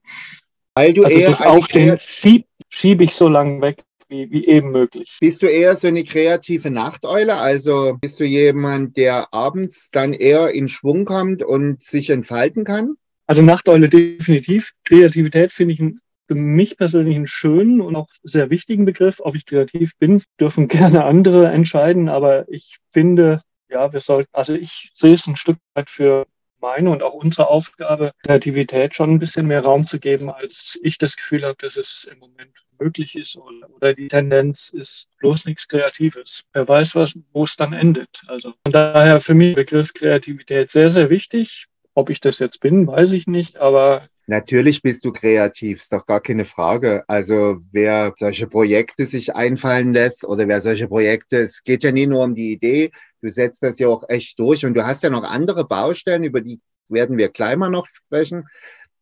[0.74, 4.70] Weil du also eher das Aufstehen schiebe schieb ich so lange weg, wie, wie eben
[4.70, 5.18] möglich.
[5.20, 7.36] Bist du eher so eine kreative Nachteule?
[7.36, 12.96] Also bist du jemand, der abends dann eher in Schwung kommt und sich entfalten kann?
[13.26, 14.72] Also Nachteule definitiv.
[14.84, 15.80] Kreativität finde ich
[16.26, 19.20] für mich persönlich einen schönen und auch sehr wichtigen Begriff.
[19.20, 24.54] Ob ich kreativ bin, dürfen gerne andere entscheiden, aber ich finde, ja, wir sollten, also
[24.54, 26.26] ich sehe es ein Stück weit für
[26.64, 30.96] meine und auch unsere Aufgabe, Kreativität schon ein bisschen mehr Raum zu geben, als ich
[30.96, 35.44] das Gefühl habe, dass es im Moment möglich ist oder, oder die Tendenz ist bloß
[35.44, 36.44] nichts Kreatives.
[36.54, 38.22] Wer weiß, was, wo es dann endet.
[38.26, 41.66] Also von daher für mich Begriff Kreativität sehr, sehr wichtig.
[41.96, 46.06] Ob ich das jetzt bin, weiß ich nicht, aber Natürlich bist du kreativ, ist doch
[46.06, 47.04] gar keine Frage.
[47.08, 52.06] Also wer solche Projekte sich einfallen lässt oder wer solche Projekte, es geht ja nie
[52.06, 55.10] nur um die Idee, du setzt das ja auch echt durch und du hast ja
[55.10, 58.48] noch andere Baustellen, über die werden wir mal noch sprechen.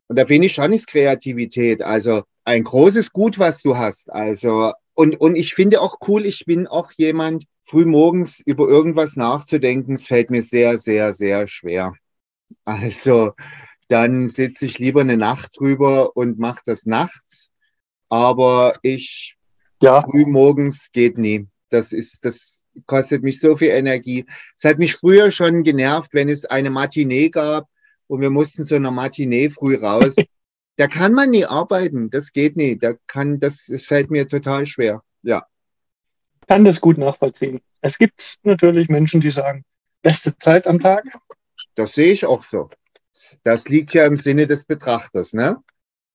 [0.09, 4.13] Und da finde ich schon ist Kreativität, also ein großes Gut, was du hast.
[4.13, 9.17] Also und, und ich finde auch cool, ich bin auch jemand, früh morgens über irgendwas
[9.17, 11.95] nachzudenken, es fällt mir sehr, sehr, sehr schwer.
[12.65, 13.33] Also
[13.93, 17.51] dann sitze ich lieber eine Nacht drüber und mache das nachts.
[18.09, 19.37] Aber ich
[19.83, 20.01] ja.
[20.01, 21.47] früh morgens geht nie.
[21.69, 24.25] Das ist, das kostet mich so viel Energie.
[24.57, 27.69] Es hat mich früher schon genervt, wenn es eine Matinee gab
[28.07, 30.17] und wir mussten zu einer Matinee früh raus.
[30.77, 32.09] da kann man nie arbeiten.
[32.09, 32.79] Das geht nie.
[32.79, 35.03] Da kann, das, es fällt mir total schwer.
[35.21, 35.45] Ja.
[36.49, 37.61] Kann das gut nachvollziehen.
[37.83, 39.67] Es gibt natürlich Menschen, die sagen,
[40.01, 41.05] beste Zeit am Tag.
[41.75, 42.71] Das sehe ich auch so.
[43.42, 45.59] Das liegt ja im Sinne des Betrachters, ne?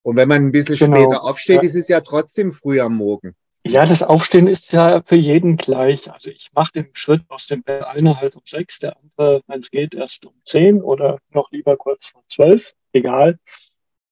[0.02, 0.96] Und wenn man ein bisschen genau.
[0.96, 3.34] später aufsteht, ist es ja trotzdem früh am Morgen.
[3.66, 6.10] Ja, das Aufstehen ist ja für jeden gleich.
[6.10, 9.58] Also ich mache den Schritt aus dem Bett einer halt um sechs, der andere, wenn
[9.58, 12.72] es geht, erst um zehn oder noch lieber kurz vor zwölf.
[12.92, 13.38] Egal.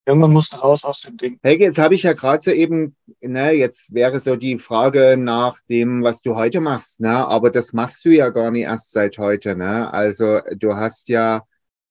[0.04, 1.40] Irgendwann musst du raus aus dem Ding.
[1.42, 5.58] Helge, jetzt habe ich ja gerade so eben, ne, jetzt wäre so die Frage nach
[5.68, 7.26] dem, was du heute machst, ne?
[7.26, 9.92] Aber das machst du ja gar nicht erst seit heute, ne?
[9.92, 11.42] Also du hast ja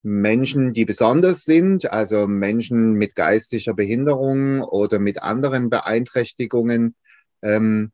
[0.06, 6.94] Menschen, die besonders sind, also Menschen mit geistiger Behinderung oder mit anderen Beeinträchtigungen,
[7.41, 7.91] ähm,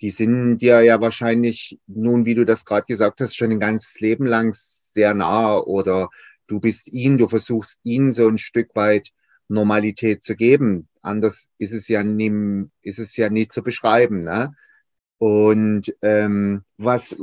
[0.00, 4.00] die sind dir ja wahrscheinlich nun, wie du das gerade gesagt hast, schon ein ganzes
[4.00, 6.08] Leben lang sehr nah oder
[6.46, 9.10] du bist ihnen, du versuchst ihnen so ein Stück weit
[9.48, 10.88] Normalität zu geben.
[11.02, 14.20] Anders ist es ja nie, ist es ja nie zu beschreiben.
[14.20, 14.54] Ne?
[15.22, 17.14] Und ähm, was,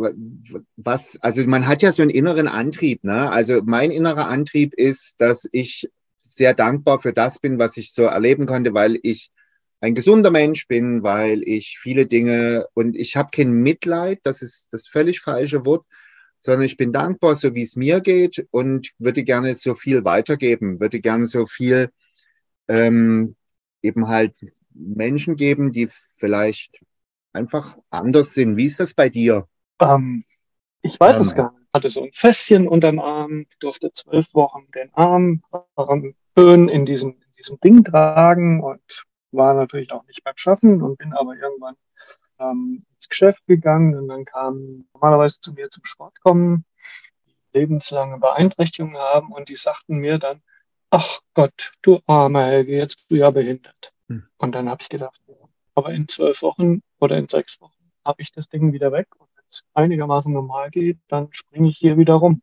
[0.75, 3.31] was, also man hat ja so einen inneren Antrieb, ne?
[3.31, 5.89] Also mein innerer Antrieb ist, dass ich
[6.21, 9.31] sehr dankbar für das bin, was ich so erleben konnte, weil ich
[9.79, 14.67] ein gesunder Mensch bin, weil ich viele Dinge und ich habe kein Mitleid, das ist
[14.71, 15.83] das völlig falsche Wort,
[16.39, 20.79] sondern ich bin dankbar, so wie es mir geht und würde gerne so viel weitergeben,
[20.79, 21.89] würde gerne so viel
[22.67, 23.35] ähm,
[23.81, 24.35] eben halt
[24.71, 26.79] Menschen geben, die vielleicht
[27.37, 28.57] einfach anders sind.
[28.57, 29.47] Wie ist das bei dir?
[29.79, 30.25] Ähm,
[30.81, 31.67] ich weiß ähm, es gar nicht.
[31.67, 35.43] Ich hatte so ein Fässchen unterm Arm, durfte zwölf Wochen den Arm
[36.37, 40.97] schön in diesem, in diesem Ding tragen und war natürlich auch nicht beim Schaffen und
[40.97, 41.75] bin aber irgendwann
[42.39, 46.65] ähm, ins Geschäft gegangen und dann kamen normalerweise zu mir zum Sport kommen,
[47.25, 50.41] die lebenslange Beeinträchtigungen haben und die sagten mir dann,
[50.89, 53.93] ach Gott, du armer Helge, jetzt bist du ja behindert.
[54.07, 54.27] Hm.
[54.37, 55.19] Und dann habe ich gedacht,
[55.75, 59.27] aber in zwölf Wochen oder in sechs Wochen habe ich das Ding wieder weg und
[59.35, 62.41] wenn es einigermaßen normal geht, dann springe ich hier wieder rum.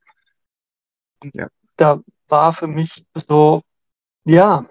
[1.21, 1.49] Und ja.
[1.77, 3.63] da war für mich so,
[4.25, 4.67] ja,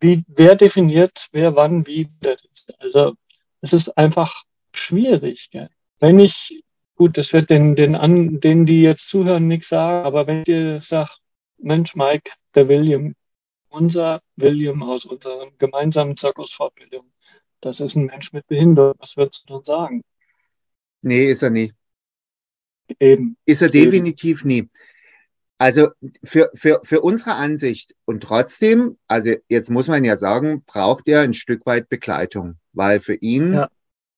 [0.00, 2.74] wie, wer definiert, wer wann wie ist.
[2.78, 3.14] Also
[3.60, 5.50] es ist einfach schwierig.
[5.50, 5.68] Gell?
[5.98, 6.64] Wenn ich,
[6.96, 10.44] gut, das wird den, den an, denen, die jetzt zuhören, nichts sagen, aber wenn ich
[10.44, 11.10] dir sage,
[11.58, 13.14] Mensch, Mike, der William,
[13.68, 17.12] unser William aus unserem gemeinsamen Zirkusfortbildung,
[17.60, 18.94] das ist ein Mensch mit Behinderung.
[18.98, 20.02] Was würdest du dann sagen?
[21.02, 21.72] Nee, ist er nie.
[22.98, 23.36] Eben.
[23.44, 24.68] Ist er definitiv nie.
[25.58, 25.90] Also
[26.24, 31.20] für, für, für unsere Ansicht und trotzdem, also jetzt muss man ja sagen, braucht er
[31.20, 33.68] ein Stück weit Begleitung, weil für ihn ja.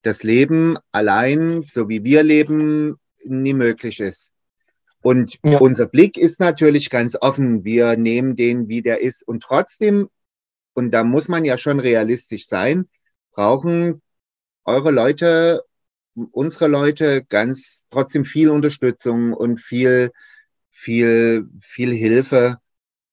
[0.03, 4.33] das Leben allein, so wie wir leben, nie möglich ist.
[5.03, 5.59] Und ja.
[5.59, 7.65] unser Blick ist natürlich ganz offen.
[7.65, 9.27] Wir nehmen den, wie der ist.
[9.27, 10.09] Und trotzdem,
[10.75, 12.89] und da muss man ja schon realistisch sein,
[13.33, 14.03] brauchen
[14.65, 15.65] eure Leute,
[16.15, 20.13] unsere Leute ganz trotzdem viel Unterstützung und viel,
[20.71, 22.59] viel, viel Hilfe.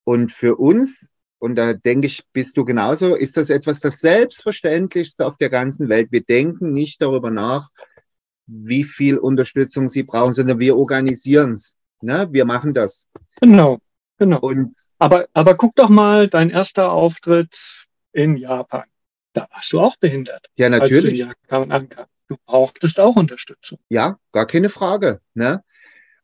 [0.04, 5.26] Und für uns, und da denke ich, bist du genauso, ist das etwas das Selbstverständlichste
[5.26, 6.12] auf der ganzen Welt.
[6.12, 7.70] Wir denken nicht darüber nach,
[8.48, 11.78] wie viel Unterstützung sie brauchen, sondern wir organisieren es.
[12.02, 12.28] Ne?
[12.32, 13.08] Wir machen das.
[13.40, 13.80] Genau,
[14.18, 14.40] genau.
[14.40, 18.84] Und aber, aber guck doch mal, dein erster Auftritt in Japan.
[19.40, 20.48] Da warst du auch behindert.
[20.56, 21.26] Ja, natürlich.
[22.28, 23.80] Du brauchtest auch Unterstützung.
[23.90, 25.20] Ja, gar keine Frage.
[25.34, 25.64] Ne?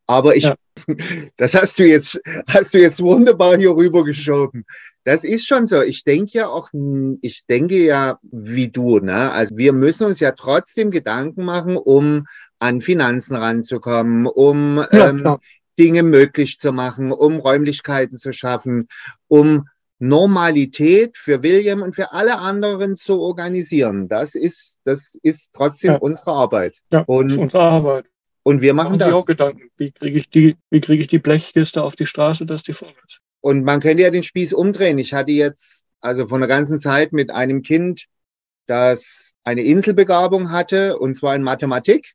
[0.06, 0.56] Aber ich, ja.
[1.38, 4.66] das hast du jetzt, hast du jetzt wunderbar hier rübergeschoben.
[5.04, 5.82] Das ist schon so.
[5.82, 6.70] Ich denke ja auch,
[7.22, 9.32] ich denke ja wie du, ne?
[9.32, 12.26] Also wir müssen uns ja trotzdem Gedanken machen, um
[12.60, 15.38] an Finanzen ranzukommen, um ja, ähm,
[15.78, 18.88] Dinge möglich zu machen, um Räumlichkeiten zu schaffen,
[19.28, 19.68] um
[20.00, 24.08] Normalität für William und für alle anderen zu organisieren.
[24.08, 25.98] Das ist, das ist trotzdem ja.
[25.98, 26.76] unsere Arbeit.
[26.92, 28.06] Ja, und, unsere Arbeit.
[28.44, 29.14] Und wir machen, machen das.
[29.14, 29.70] auch Gedanken.
[29.78, 33.22] Wie kriege ich die, wie kriege ich die Blechkiste auf die Straße, dass die ist?
[33.42, 34.98] Und man könnte ja den Spieß umdrehen.
[34.98, 38.06] Ich hatte jetzt, also von der ganzen Zeit mit einem Kind,
[38.68, 42.14] das eine Inselbegabung hatte, und zwar in Mathematik.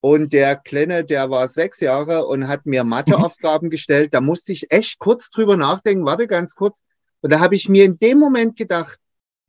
[0.00, 3.70] Und der Kleine, der war sechs Jahre und hat mir Matheaufgaben mhm.
[3.70, 4.14] gestellt.
[4.14, 6.06] Da musste ich echt kurz drüber nachdenken.
[6.06, 6.82] Warte ganz kurz.
[7.20, 8.98] Und da habe ich mir in dem Moment gedacht,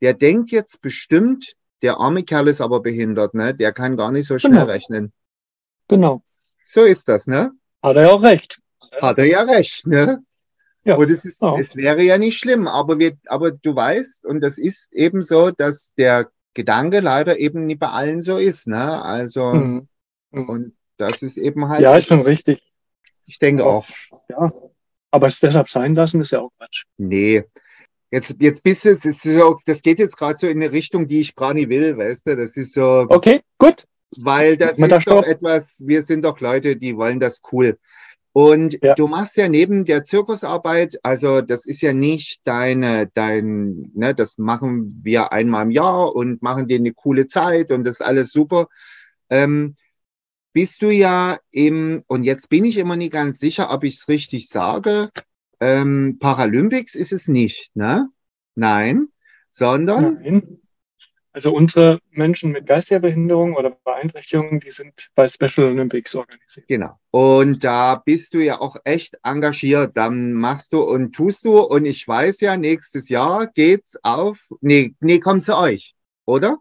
[0.02, 3.54] der denkt jetzt bestimmt, der arme Kerl ist aber behindert, ne?
[3.54, 4.64] Der kann gar nicht so schnell genau.
[4.66, 5.12] rechnen.
[5.88, 6.22] Genau.
[6.62, 7.52] So ist das, ne?
[7.82, 8.60] Hat er ja auch recht.
[9.00, 10.22] Hat er ja recht, ne?
[10.84, 10.96] Ja.
[10.96, 11.56] Und es ist, ja.
[11.58, 15.50] es wäre ja nicht schlimm, aber wir, aber du weißt, und das ist eben so,
[15.50, 19.02] dass der Gedanke leider eben nicht bei allen so ist, ne?
[19.02, 19.88] Also, mhm.
[20.32, 20.48] Mhm.
[20.48, 21.80] Und das ist eben halt.
[21.80, 22.62] Ja, ist schon richtig.
[23.26, 23.86] Ich denke auch.
[24.28, 24.52] Ja.
[25.10, 26.84] Aber es deshalb sein lassen ist ja auch Quatsch.
[26.96, 27.44] Nee.
[28.10, 31.06] Jetzt, jetzt bist du, es ist so, das geht jetzt gerade so in eine Richtung,
[31.08, 32.36] die ich gar nicht will, weißt du?
[32.36, 33.06] Das ist so.
[33.08, 33.86] Okay, gut.
[34.18, 37.78] Weil das ist das doch etwas, wir sind doch Leute, die wollen das cool.
[38.34, 38.94] Und ja.
[38.94, 44.38] du machst ja neben der Zirkusarbeit, also das ist ja nicht deine, dein, ne, das
[44.38, 48.30] machen wir einmal im Jahr und machen dir eine coole Zeit und das ist alles
[48.30, 48.68] super.
[49.28, 49.76] Ähm,
[50.52, 54.08] bist du ja im, und jetzt bin ich immer nicht ganz sicher, ob ich es
[54.08, 55.10] richtig sage,
[55.60, 58.08] ähm, Paralympics ist es nicht, ne?
[58.54, 59.08] Nein,
[59.48, 60.18] sondern.
[60.22, 60.58] Nein.
[61.34, 66.68] Also unsere Menschen mit geistiger Behinderung oder Beeinträchtigungen, die sind bei Special Olympics organisiert.
[66.68, 66.98] Genau.
[67.10, 69.96] Und da bist du ja auch echt engagiert.
[69.96, 71.58] Dann machst du und tust du.
[71.60, 74.50] Und ich weiß ja, nächstes Jahr geht's auf.
[74.60, 75.94] Nee, nee, kommt zu euch,
[76.26, 76.58] oder?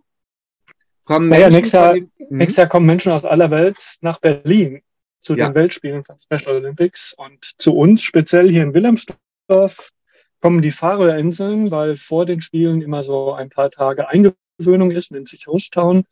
[1.03, 2.37] Kommen naja, nächstes Jahr, den, hm?
[2.37, 4.81] nächstes Jahr kommen Menschen aus aller Welt nach Berlin
[5.19, 5.47] zu ja.
[5.47, 9.91] den Weltspielen von Special Olympics und zu uns, speziell hier in Wilhelmsdorf,
[10.41, 15.29] kommen die Färöerinseln, weil vor den Spielen immer so ein paar Tage Eingewöhnung ist, nennt
[15.29, 16.03] sich Hosttown.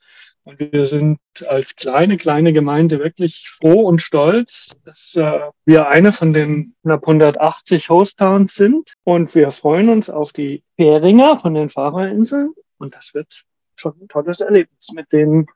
[0.44, 6.12] Und wir sind als kleine, kleine Gemeinde wirklich froh und stolz, dass äh, wir eine
[6.12, 8.94] von den knapp 180 Hosttowns sind.
[9.04, 12.54] Und wir freuen uns auf die Beringer von den Färöerinseln.
[12.78, 13.44] Und das wird
[13.80, 14.92] schon ein tolles Erlebnis.
[14.94, 15.48] Mit denen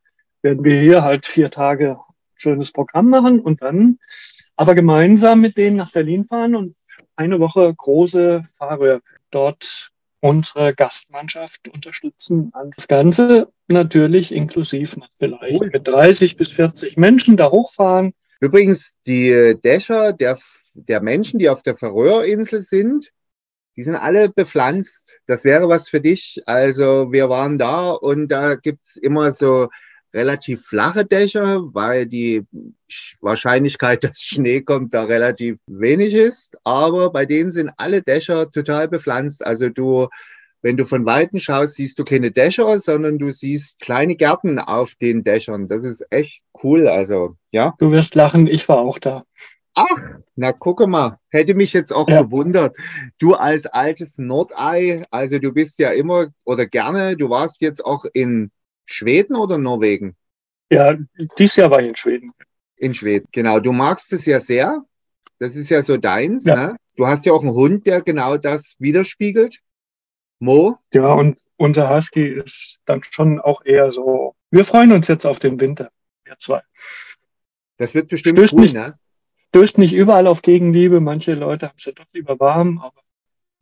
[0.41, 1.99] werden wir hier halt vier Tage
[2.35, 3.99] schönes Programm machen und dann
[4.55, 6.75] aber gemeinsam mit denen nach Berlin fahren und
[7.15, 12.51] eine Woche große Fahrer dort unsere Gastmannschaft unterstützen.
[12.75, 15.69] Das Ganze natürlich inklusiv vielleicht cool.
[15.71, 18.13] mit 30 bis 40 Menschen da hochfahren.
[18.39, 20.37] Übrigens, die Dächer der,
[20.75, 23.11] der Menschen, die auf der Färöerinsel sind,
[23.75, 25.13] die sind alle bepflanzt.
[25.25, 26.41] Das wäre was für dich.
[26.45, 29.69] Also wir waren da und da gibt's immer so
[30.13, 32.45] relativ flache Dächer, weil die
[33.21, 36.55] Wahrscheinlichkeit, dass Schnee kommt, da relativ wenig ist.
[36.63, 39.45] Aber bei denen sind alle Dächer total bepflanzt.
[39.45, 40.07] Also du,
[40.61, 44.93] wenn du von Weitem schaust, siehst du keine Dächer, sondern du siehst kleine Gärten auf
[44.95, 45.67] den Dächern.
[45.67, 46.87] Das ist echt cool.
[46.87, 47.73] Also, ja.
[47.79, 49.25] Du wirst lachen, ich war auch da.
[49.75, 50.01] Ach,
[50.35, 52.21] na gucke mal, hätte mich jetzt auch ja.
[52.21, 52.77] gewundert.
[53.17, 58.05] Du als altes Nordei, also du bist ja immer oder gerne, du warst jetzt auch
[58.13, 58.51] in
[58.85, 60.15] Schweden oder Norwegen?
[60.71, 60.95] Ja,
[61.37, 62.31] dieses Jahr war ich in Schweden.
[62.75, 63.59] In Schweden, genau.
[63.59, 64.83] Du magst es ja sehr.
[65.39, 66.45] Das ist ja so deins.
[66.45, 66.55] Ja.
[66.55, 66.75] Ne?
[66.95, 69.59] Du hast ja auch einen Hund, der genau das widerspiegelt.
[70.39, 70.77] Mo?
[70.93, 74.35] Ja, und unser Husky ist dann schon auch eher so.
[74.51, 75.89] Wir freuen uns jetzt auf den Winter.
[76.25, 76.61] wir zwei.
[77.77, 78.97] Das wird bestimmt Stößt cool, nicht- ne?
[79.53, 80.99] Stößt nicht überall auf Gegenliebe.
[80.99, 82.81] Manche Leute haben es ja doch lieber warm,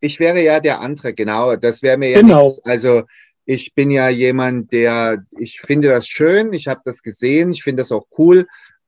[0.00, 1.56] Ich wäre ja der andere, genau.
[1.56, 2.46] Das wäre mir ja Genau.
[2.46, 2.64] nichts.
[2.64, 3.02] Also
[3.44, 7.82] ich bin ja jemand, der, ich finde das schön, ich habe das gesehen, ich finde
[7.82, 8.46] das auch cool,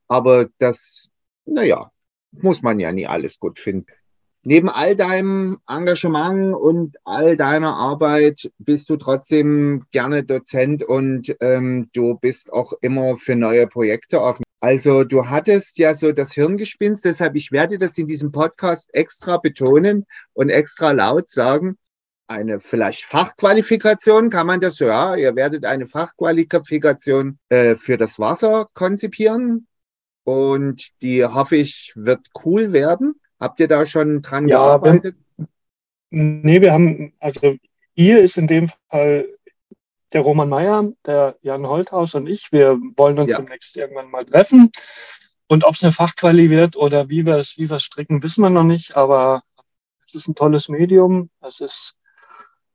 [0.08, 1.10] aber das,
[1.44, 1.90] naja,
[2.32, 3.86] muss man ja nie alles gut finden.
[4.42, 11.90] Neben all deinem Engagement und all deiner Arbeit bist du trotzdem gerne Dozent und ähm,
[11.92, 14.43] du bist auch immer für neue Projekte offen.
[14.64, 19.36] Also du hattest ja so das Hirngespinst, deshalb ich werde das in diesem Podcast extra
[19.36, 21.76] betonen und extra laut sagen.
[22.28, 28.18] Eine vielleicht Fachqualifikation, kann man das so, ja, ihr werdet eine Fachqualifikation äh, für das
[28.18, 29.66] Wasser konzipieren
[30.22, 33.20] und die hoffe ich wird cool werden.
[33.38, 35.16] Habt ihr da schon dran Ja, gearbeitet?
[36.08, 37.58] Nee, wir haben, also
[37.94, 39.28] ihr ist in dem Fall
[40.14, 42.52] der Roman Meyer, der Jan Holthaus und ich.
[42.52, 43.38] Wir wollen uns Ja.
[43.38, 44.70] demnächst irgendwann mal treffen.
[45.48, 48.62] Und ob es eine Fachquali wird oder wie wir es, wie stricken, wissen wir noch
[48.64, 48.96] nicht.
[48.96, 49.42] Aber
[50.04, 51.30] es ist ein tolles Medium.
[51.40, 51.94] Es ist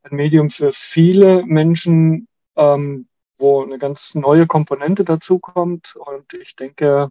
[0.03, 5.95] ein Medium für viele Menschen, ähm, wo eine ganz neue Komponente dazukommt.
[5.95, 7.07] Und ich denke,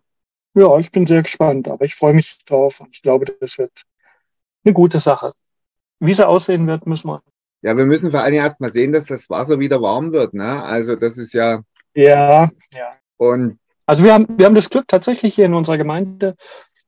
[0.55, 3.85] ja, ich bin sehr gespannt, aber ich freue mich drauf und ich glaube, das wird
[4.65, 5.33] eine gute Sache.
[6.01, 7.23] Wie sie aussehen wird, müssen wir.
[7.63, 10.35] Ja, wir müssen vor allem erst mal sehen, dass das Wasser wieder warm wird.
[10.35, 10.63] Ne?
[10.63, 11.63] Also das ist ja,
[11.95, 12.97] Ja, ja.
[13.17, 16.37] und Also wir haben, wir haben das Glück tatsächlich hier in unserer Gemeinde.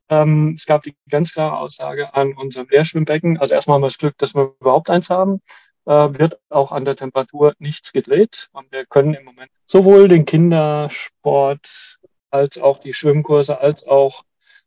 [0.08, 3.38] Ähm, es gab die ganz klare Aussage an unserem Leerschwimmbecken.
[3.38, 5.40] Also erstmal haben wir das Glück, dass wir überhaupt eins haben.
[5.86, 8.48] Äh, wird auch an der Temperatur nichts gedreht.
[8.52, 11.98] Und wir können im Moment sowohl den Kindersport
[12.30, 14.22] als auch die Schwimmkurse als auch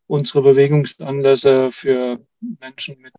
[0.08, 2.20] unsere Bewegungsanlässe für
[2.60, 3.14] Menschen mit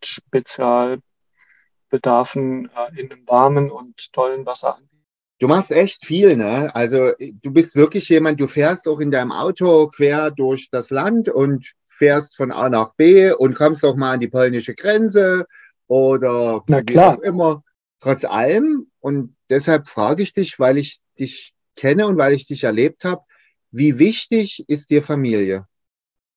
[1.95, 5.05] Spezialbedarfen äh, in einem warmen und tollen Wasser anbieten.
[5.39, 6.75] Du machst echt viel, ne?
[6.75, 11.29] Also du bist wirklich jemand, du fährst auch in deinem Auto quer durch das Land
[11.29, 15.47] und fährst von A nach B und kommst auch mal an die polnische Grenze
[15.87, 17.19] oder Na wie klar.
[17.19, 17.65] auch immer.
[18.01, 22.65] Trotz allem, und deshalb frage ich dich, weil ich dich kenne und weil ich dich
[22.65, 23.23] erlebt habe,
[23.71, 25.67] wie wichtig ist dir Familie?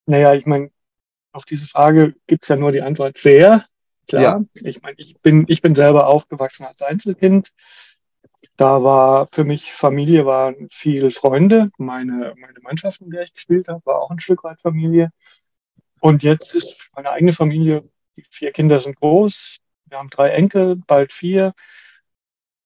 [0.06, 0.72] Naja, ich meine,
[1.34, 3.66] auf diese Frage gibt's ja nur die Antwort sehr.
[4.08, 4.46] Klar.
[4.54, 7.54] Ich meine, ich bin, ich bin selber aufgewachsen als Einzelkind.
[8.56, 11.70] Da war für mich Familie waren viel Freunde.
[11.78, 15.12] Meine, meine Mannschaft, in der ich gespielt habe, war auch ein Stück weit Familie.
[16.00, 17.84] Und jetzt ist meine eigene Familie,
[18.16, 19.58] die vier Kinder sind groß.
[19.86, 21.54] Wir haben drei Enkel, bald vier.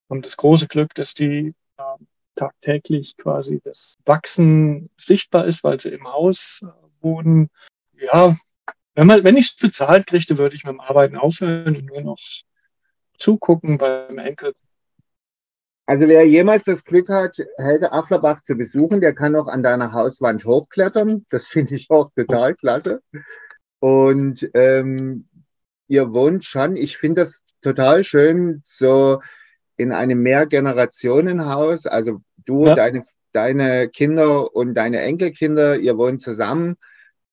[0.07, 1.83] Und das große Glück, dass die äh,
[2.35, 6.67] tagtäglich quasi das Wachsen sichtbar ist, weil sie im Haus äh,
[7.01, 7.49] wohnen.
[7.93, 8.35] Ja,
[9.01, 12.01] wenn, man, wenn ich es bezahlt kriegte, würde ich mit dem Arbeiten aufhören und nur
[12.01, 12.19] noch
[13.17, 14.53] zugucken beim Enkel.
[15.87, 19.93] Also wer jemals das Glück hat, Helge Afflerbach zu besuchen, der kann auch an deiner
[19.93, 21.25] Hauswand hochklettern.
[21.31, 23.01] Das finde ich auch total klasse.
[23.79, 25.27] Und ähm,
[25.87, 29.19] ihr wohnt schon, ich finde das total schön, so
[29.77, 31.87] in einem Mehrgenerationenhaus.
[31.87, 32.75] Also du, Ja.
[32.75, 36.77] deine, deine Kinder und deine Enkelkinder, ihr wohnt zusammen.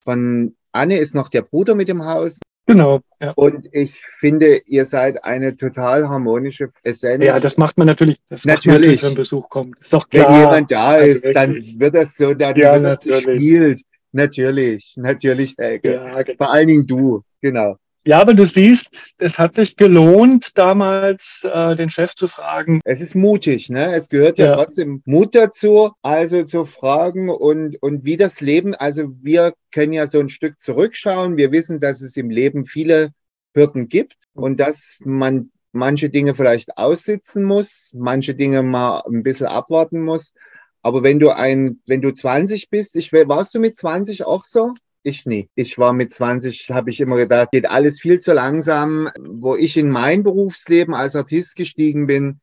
[0.01, 2.39] Von Anne ist noch der Bruder mit im Haus.
[2.67, 3.33] Genau, ja.
[3.33, 7.25] Und ich finde, ihr seid eine total harmonische Essenz.
[7.25, 9.03] Ja, das macht man natürlich, das Natürlich.
[9.03, 9.79] wenn Besuch kommt.
[9.81, 10.39] Ist doch Wenn klar.
[10.39, 11.81] jemand da Also ist, dann wirklich.
[11.81, 13.25] wird das so, dann Ja, wird das natürlich.
[13.27, 13.81] gespielt.
[14.13, 15.95] Natürlich, natürlich, Helge.
[15.95, 16.37] Ja, genau.
[16.37, 17.77] Vor allen Dingen du, genau.
[18.09, 22.81] Ja, aber du siehst, es hat sich gelohnt, damals äh, den Chef zu fragen.
[22.85, 23.95] Es ist mutig, ne?
[23.95, 24.57] Es gehört ja, Ja.
[24.57, 30.07] trotzdem Mut dazu, also zu fragen und, und wie das Leben, also wir können ja
[30.07, 31.37] so ein Stück zurückschauen.
[31.37, 33.11] Wir wissen, dass es im Leben viele
[33.55, 39.49] Hürden gibt und dass man manche Dinge vielleicht aussitzen muss, manche Dinge mal ein bisschen
[39.49, 40.33] abwarten muss.
[40.81, 44.73] Aber wenn du ein, wenn du 20 bist, ich, warst du mit 20 auch so?
[45.09, 45.49] Ich nie.
[45.55, 49.09] Ich war mit 20, habe ich immer gedacht, geht alles viel zu langsam.
[49.19, 52.41] Wo ich in mein Berufsleben als Artist gestiegen bin,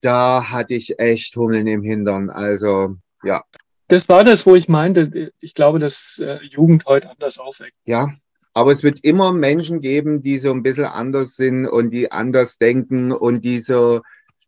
[0.00, 2.28] da hatte ich echt Hummeln im Hintern.
[2.28, 3.44] Also ja,
[3.86, 7.76] Das war das, wo ich meinte, ich glaube, dass äh, Jugend heute anders aufweckt.
[7.84, 8.08] ja.
[8.52, 12.58] Aber es wird immer Menschen geben, die so ein bisschen anders sind und die anders
[12.58, 14.00] denken und die so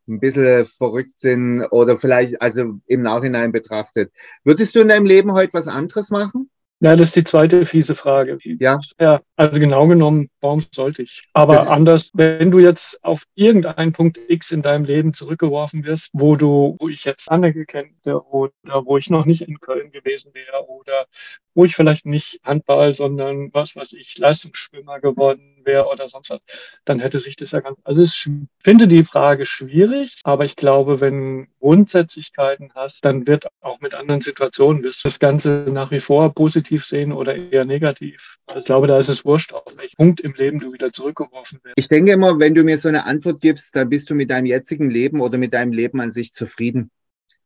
[0.08, 4.12] ein bisschen verrückt sind oder vielleicht also im Nachhinein betrachtet.
[4.42, 6.50] Würdest du in deinem Leben heute was anderes machen?
[6.82, 8.38] Ja, das ist die zweite fiese Frage.
[8.58, 8.80] Ja.
[8.98, 11.28] Ja, also genau genommen, warum sollte ich?
[11.32, 16.34] Aber anders, wenn du jetzt auf irgendeinen Punkt X in deinem Leben zurückgeworfen wirst, wo
[16.34, 18.52] du, wo ich jetzt Anne gekannt hätte oder
[18.84, 21.06] wo ich noch nicht in Köln gewesen wäre oder
[21.54, 26.40] wo ich vielleicht nicht Handball, sondern was weiß ich, Leistungsschwimmer geworden wäre oder sonst was,
[26.84, 28.28] dann hätte sich das ja ganz, also ich
[28.62, 34.20] finde die Frage schwierig, aber ich glaube, wenn Grundsätzlichkeiten hast, dann wird auch mit anderen
[34.20, 38.38] Situationen, wirst du das Ganze nach wie vor positiv sehen oder eher negativ.
[38.46, 41.60] Also ich glaube, da ist es wurscht, auf welchen Punkt im Leben du wieder zurückgeworfen
[41.62, 41.74] wirst.
[41.76, 44.46] Ich denke immer, wenn du mir so eine Antwort gibst, dann bist du mit deinem
[44.46, 46.90] jetzigen Leben oder mit deinem Leben an sich zufrieden.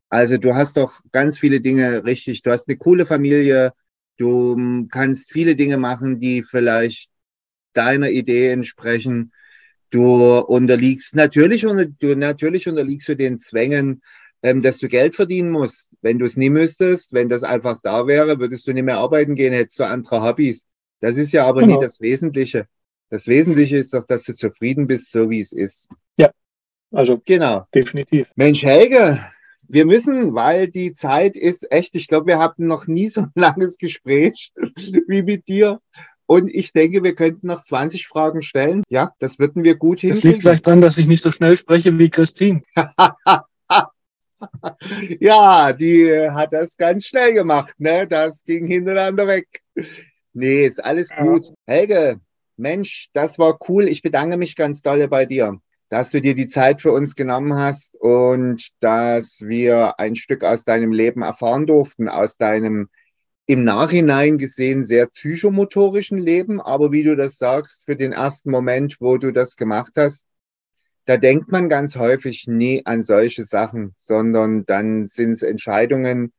[0.08, 2.42] Also du hast doch ganz viele Dinge richtig.
[2.42, 3.72] Du hast eine coole Familie.
[4.16, 7.10] Du kannst viele Dinge machen, die vielleicht
[7.72, 9.32] deiner Idee entsprechen.
[9.90, 14.02] Du unterliegst natürlich, du natürlich unterliegst du den Zwängen,
[14.42, 15.90] ähm, dass du Geld verdienen musst.
[16.02, 19.34] Wenn du es nie müsstest, wenn das einfach da wäre, würdest du nicht mehr arbeiten
[19.34, 20.66] gehen, hättest du andere Hobbys.
[21.00, 21.76] Das ist ja aber genau.
[21.76, 22.66] nie das Wesentliche.
[23.10, 25.88] Das Wesentliche ist doch, dass du zufrieden bist, so wie es ist.
[26.16, 26.30] Ja,
[26.90, 27.64] also genau.
[27.74, 28.26] Definitiv.
[28.34, 29.20] Mensch, Helge,
[29.68, 33.30] wir müssen, weil die Zeit ist echt, ich glaube, wir hatten noch nie so ein
[33.34, 34.52] langes Gespräch
[35.08, 35.80] wie mit dir.
[36.28, 38.82] Und ich denke, wir könnten noch 20 Fragen stellen.
[38.88, 40.22] Ja, das würden wir gut hinkriegen.
[40.22, 42.62] Das liegt vielleicht daran, dass ich nicht so schnell spreche wie Christine.
[45.20, 47.74] ja, die hat das ganz schnell gemacht.
[47.78, 48.08] Ne?
[48.08, 49.62] Das ging hintereinander weg.
[50.32, 51.22] Nee, ist alles ja.
[51.22, 51.52] gut.
[51.64, 52.18] Helge,
[52.56, 53.86] Mensch, das war cool.
[53.86, 57.54] Ich bedanke mich ganz dolle bei dir dass du dir die Zeit für uns genommen
[57.54, 62.88] hast und dass wir ein Stück aus deinem Leben erfahren durften, aus deinem
[63.46, 66.60] im Nachhinein gesehen sehr psychomotorischen Leben.
[66.60, 70.26] Aber wie du das sagst, für den ersten Moment, wo du das gemacht hast,
[71.04, 76.32] da denkt man ganz häufig nie an solche Sachen, sondern dann sind es Entscheidungen,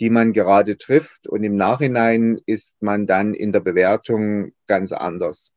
[0.00, 5.52] die man gerade trifft und im Nachhinein ist man dann in der Bewertung ganz anders.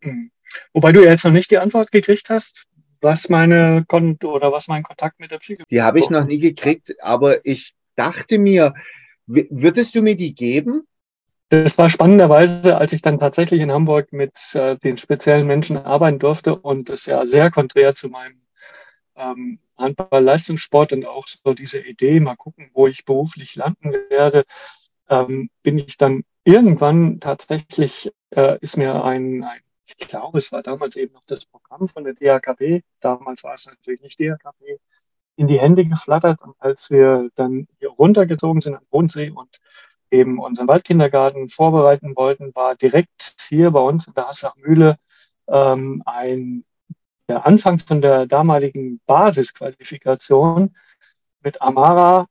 [0.00, 0.30] Mhm.
[0.72, 2.66] Wobei du jetzt noch nicht die Antwort gekriegt hast,
[3.00, 5.64] was meine Kon oder was mein Kontakt mit der Psyche.
[5.70, 8.74] Die habe ich noch nie gekriegt, aber ich dachte mir,
[9.26, 10.86] würdest du mir die geben?
[11.50, 16.18] Das war spannenderweise, als ich dann tatsächlich in Hamburg mit äh, den speziellen Menschen arbeiten
[16.18, 18.40] durfte und das ja sehr konträr zu meinem
[19.14, 24.44] ähm, Handball-Leistungssport und auch so diese Idee, mal gucken, wo ich beruflich landen werde,
[25.08, 30.62] ähm, bin ich dann irgendwann tatsächlich, äh, ist mir ein, ein ich glaube, es war
[30.62, 34.78] damals eben noch das Programm von der DHKB, damals war es natürlich nicht DHKB,
[35.36, 36.40] in die Hände geflattert.
[36.42, 39.60] Und als wir dann hier runtergezogen sind am Bodensee und
[40.10, 44.98] eben unseren Waldkindergarten vorbereiten wollten, war direkt hier bei uns in der Haslachmühle
[45.48, 46.64] ähm, ein
[47.28, 50.76] der Anfang von der damaligen Basisqualifikation
[51.40, 52.26] mit Amara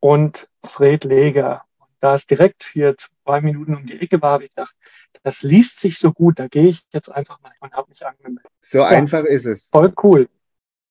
[0.00, 1.64] und Fred Leger.
[2.02, 4.74] Da es direkt hier zwei Minuten um die Ecke war, habe ich gedacht,
[5.22, 8.50] das liest sich so gut, da gehe ich jetzt einfach mal und habe mich angemeldet.
[8.60, 9.68] So ja, einfach ist es.
[9.68, 10.28] Voll cool.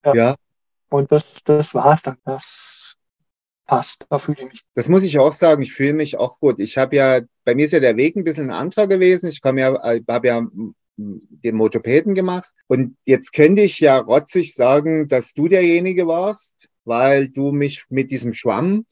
[0.05, 0.13] Ja.
[0.15, 0.35] ja.
[0.89, 2.17] Und das, das es dann.
[2.23, 2.95] Das
[3.65, 4.05] passt.
[4.09, 4.61] Da fühle ich mich.
[4.73, 5.61] Das muss ich auch sagen.
[5.61, 6.61] Ich fühle mich auch gut.
[6.61, 9.27] Ich habe ja, bei mir ist ja der Weg ein bisschen ein anderer gewesen.
[9.27, 10.47] Ich komme ja, habe ja
[10.95, 12.53] den Motopäden gemacht.
[12.67, 18.11] Und jetzt könnte ich ja rotzig sagen, dass du derjenige warst, weil du mich mit
[18.11, 18.85] diesem Schwamm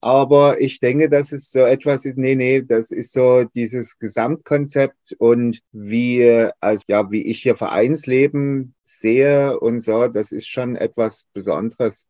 [0.00, 5.14] aber ich denke, dass es so etwas ist, nee, nee, das ist so dieses Gesamtkonzept
[5.18, 11.26] und wie, also ja, wie ich hier Vereinsleben sehe und so, das ist schon etwas
[11.34, 12.06] Besonderes.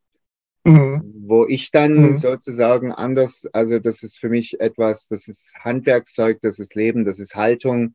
[0.64, 1.02] Mhm.
[1.22, 2.14] Wo ich dann mhm.
[2.14, 7.18] sozusagen anders, also das ist für mich etwas, das ist Handwerkszeug, das ist Leben, das
[7.18, 7.94] ist Haltung.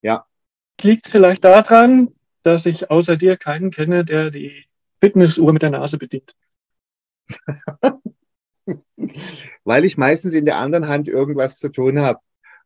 [0.00, 0.24] Ja.
[0.80, 2.12] Liegt vielleicht daran,
[2.42, 4.64] dass ich außer dir keinen kenne, der die
[5.00, 6.34] Fitnessuhr mit der Nase bedient.
[9.64, 12.20] weil ich meistens in der anderen Hand irgendwas zu tun habe.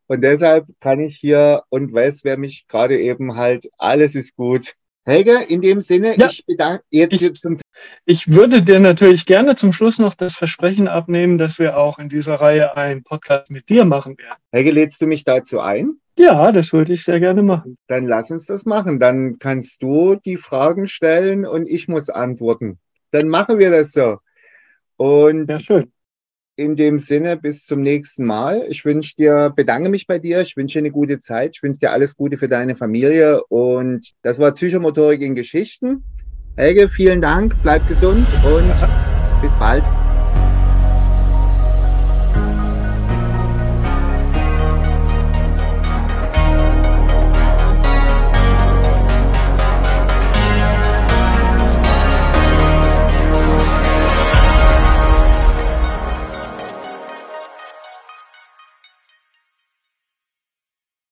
[0.07, 4.75] Und deshalb kann ich hier und weiß, wer mich gerade eben halt, alles ist gut.
[5.07, 7.59] Helge, in dem Sinne, ja, ich bedanke jetzt ich, zum.
[8.05, 12.09] Ich würde dir natürlich gerne zum Schluss noch das Versprechen abnehmen, dass wir auch in
[12.09, 14.39] dieser Reihe einen Podcast mit dir machen werden.
[14.53, 15.95] Helge, lädst du mich dazu ein?
[16.19, 17.79] Ja, das würde ich sehr gerne machen.
[17.87, 19.01] Dann lass uns das machen.
[19.01, 22.79] Dann kannst du die Fragen stellen und ich muss antworten.
[23.11, 24.19] Dann machen wir das so.
[25.01, 25.91] Und ja, schön
[26.61, 28.67] in dem Sinne, bis zum nächsten Mal.
[28.69, 30.43] Ich wünsche dir, bedanke mich bei dir.
[30.43, 31.53] Ich wünsche dir eine gute Zeit.
[31.55, 33.43] Ich wünsche dir alles Gute für deine Familie.
[33.45, 36.05] Und das war Psychomotorik in Geschichten.
[36.57, 37.57] Helge, vielen Dank.
[37.63, 38.75] Bleib gesund und
[39.43, 39.85] bis bald.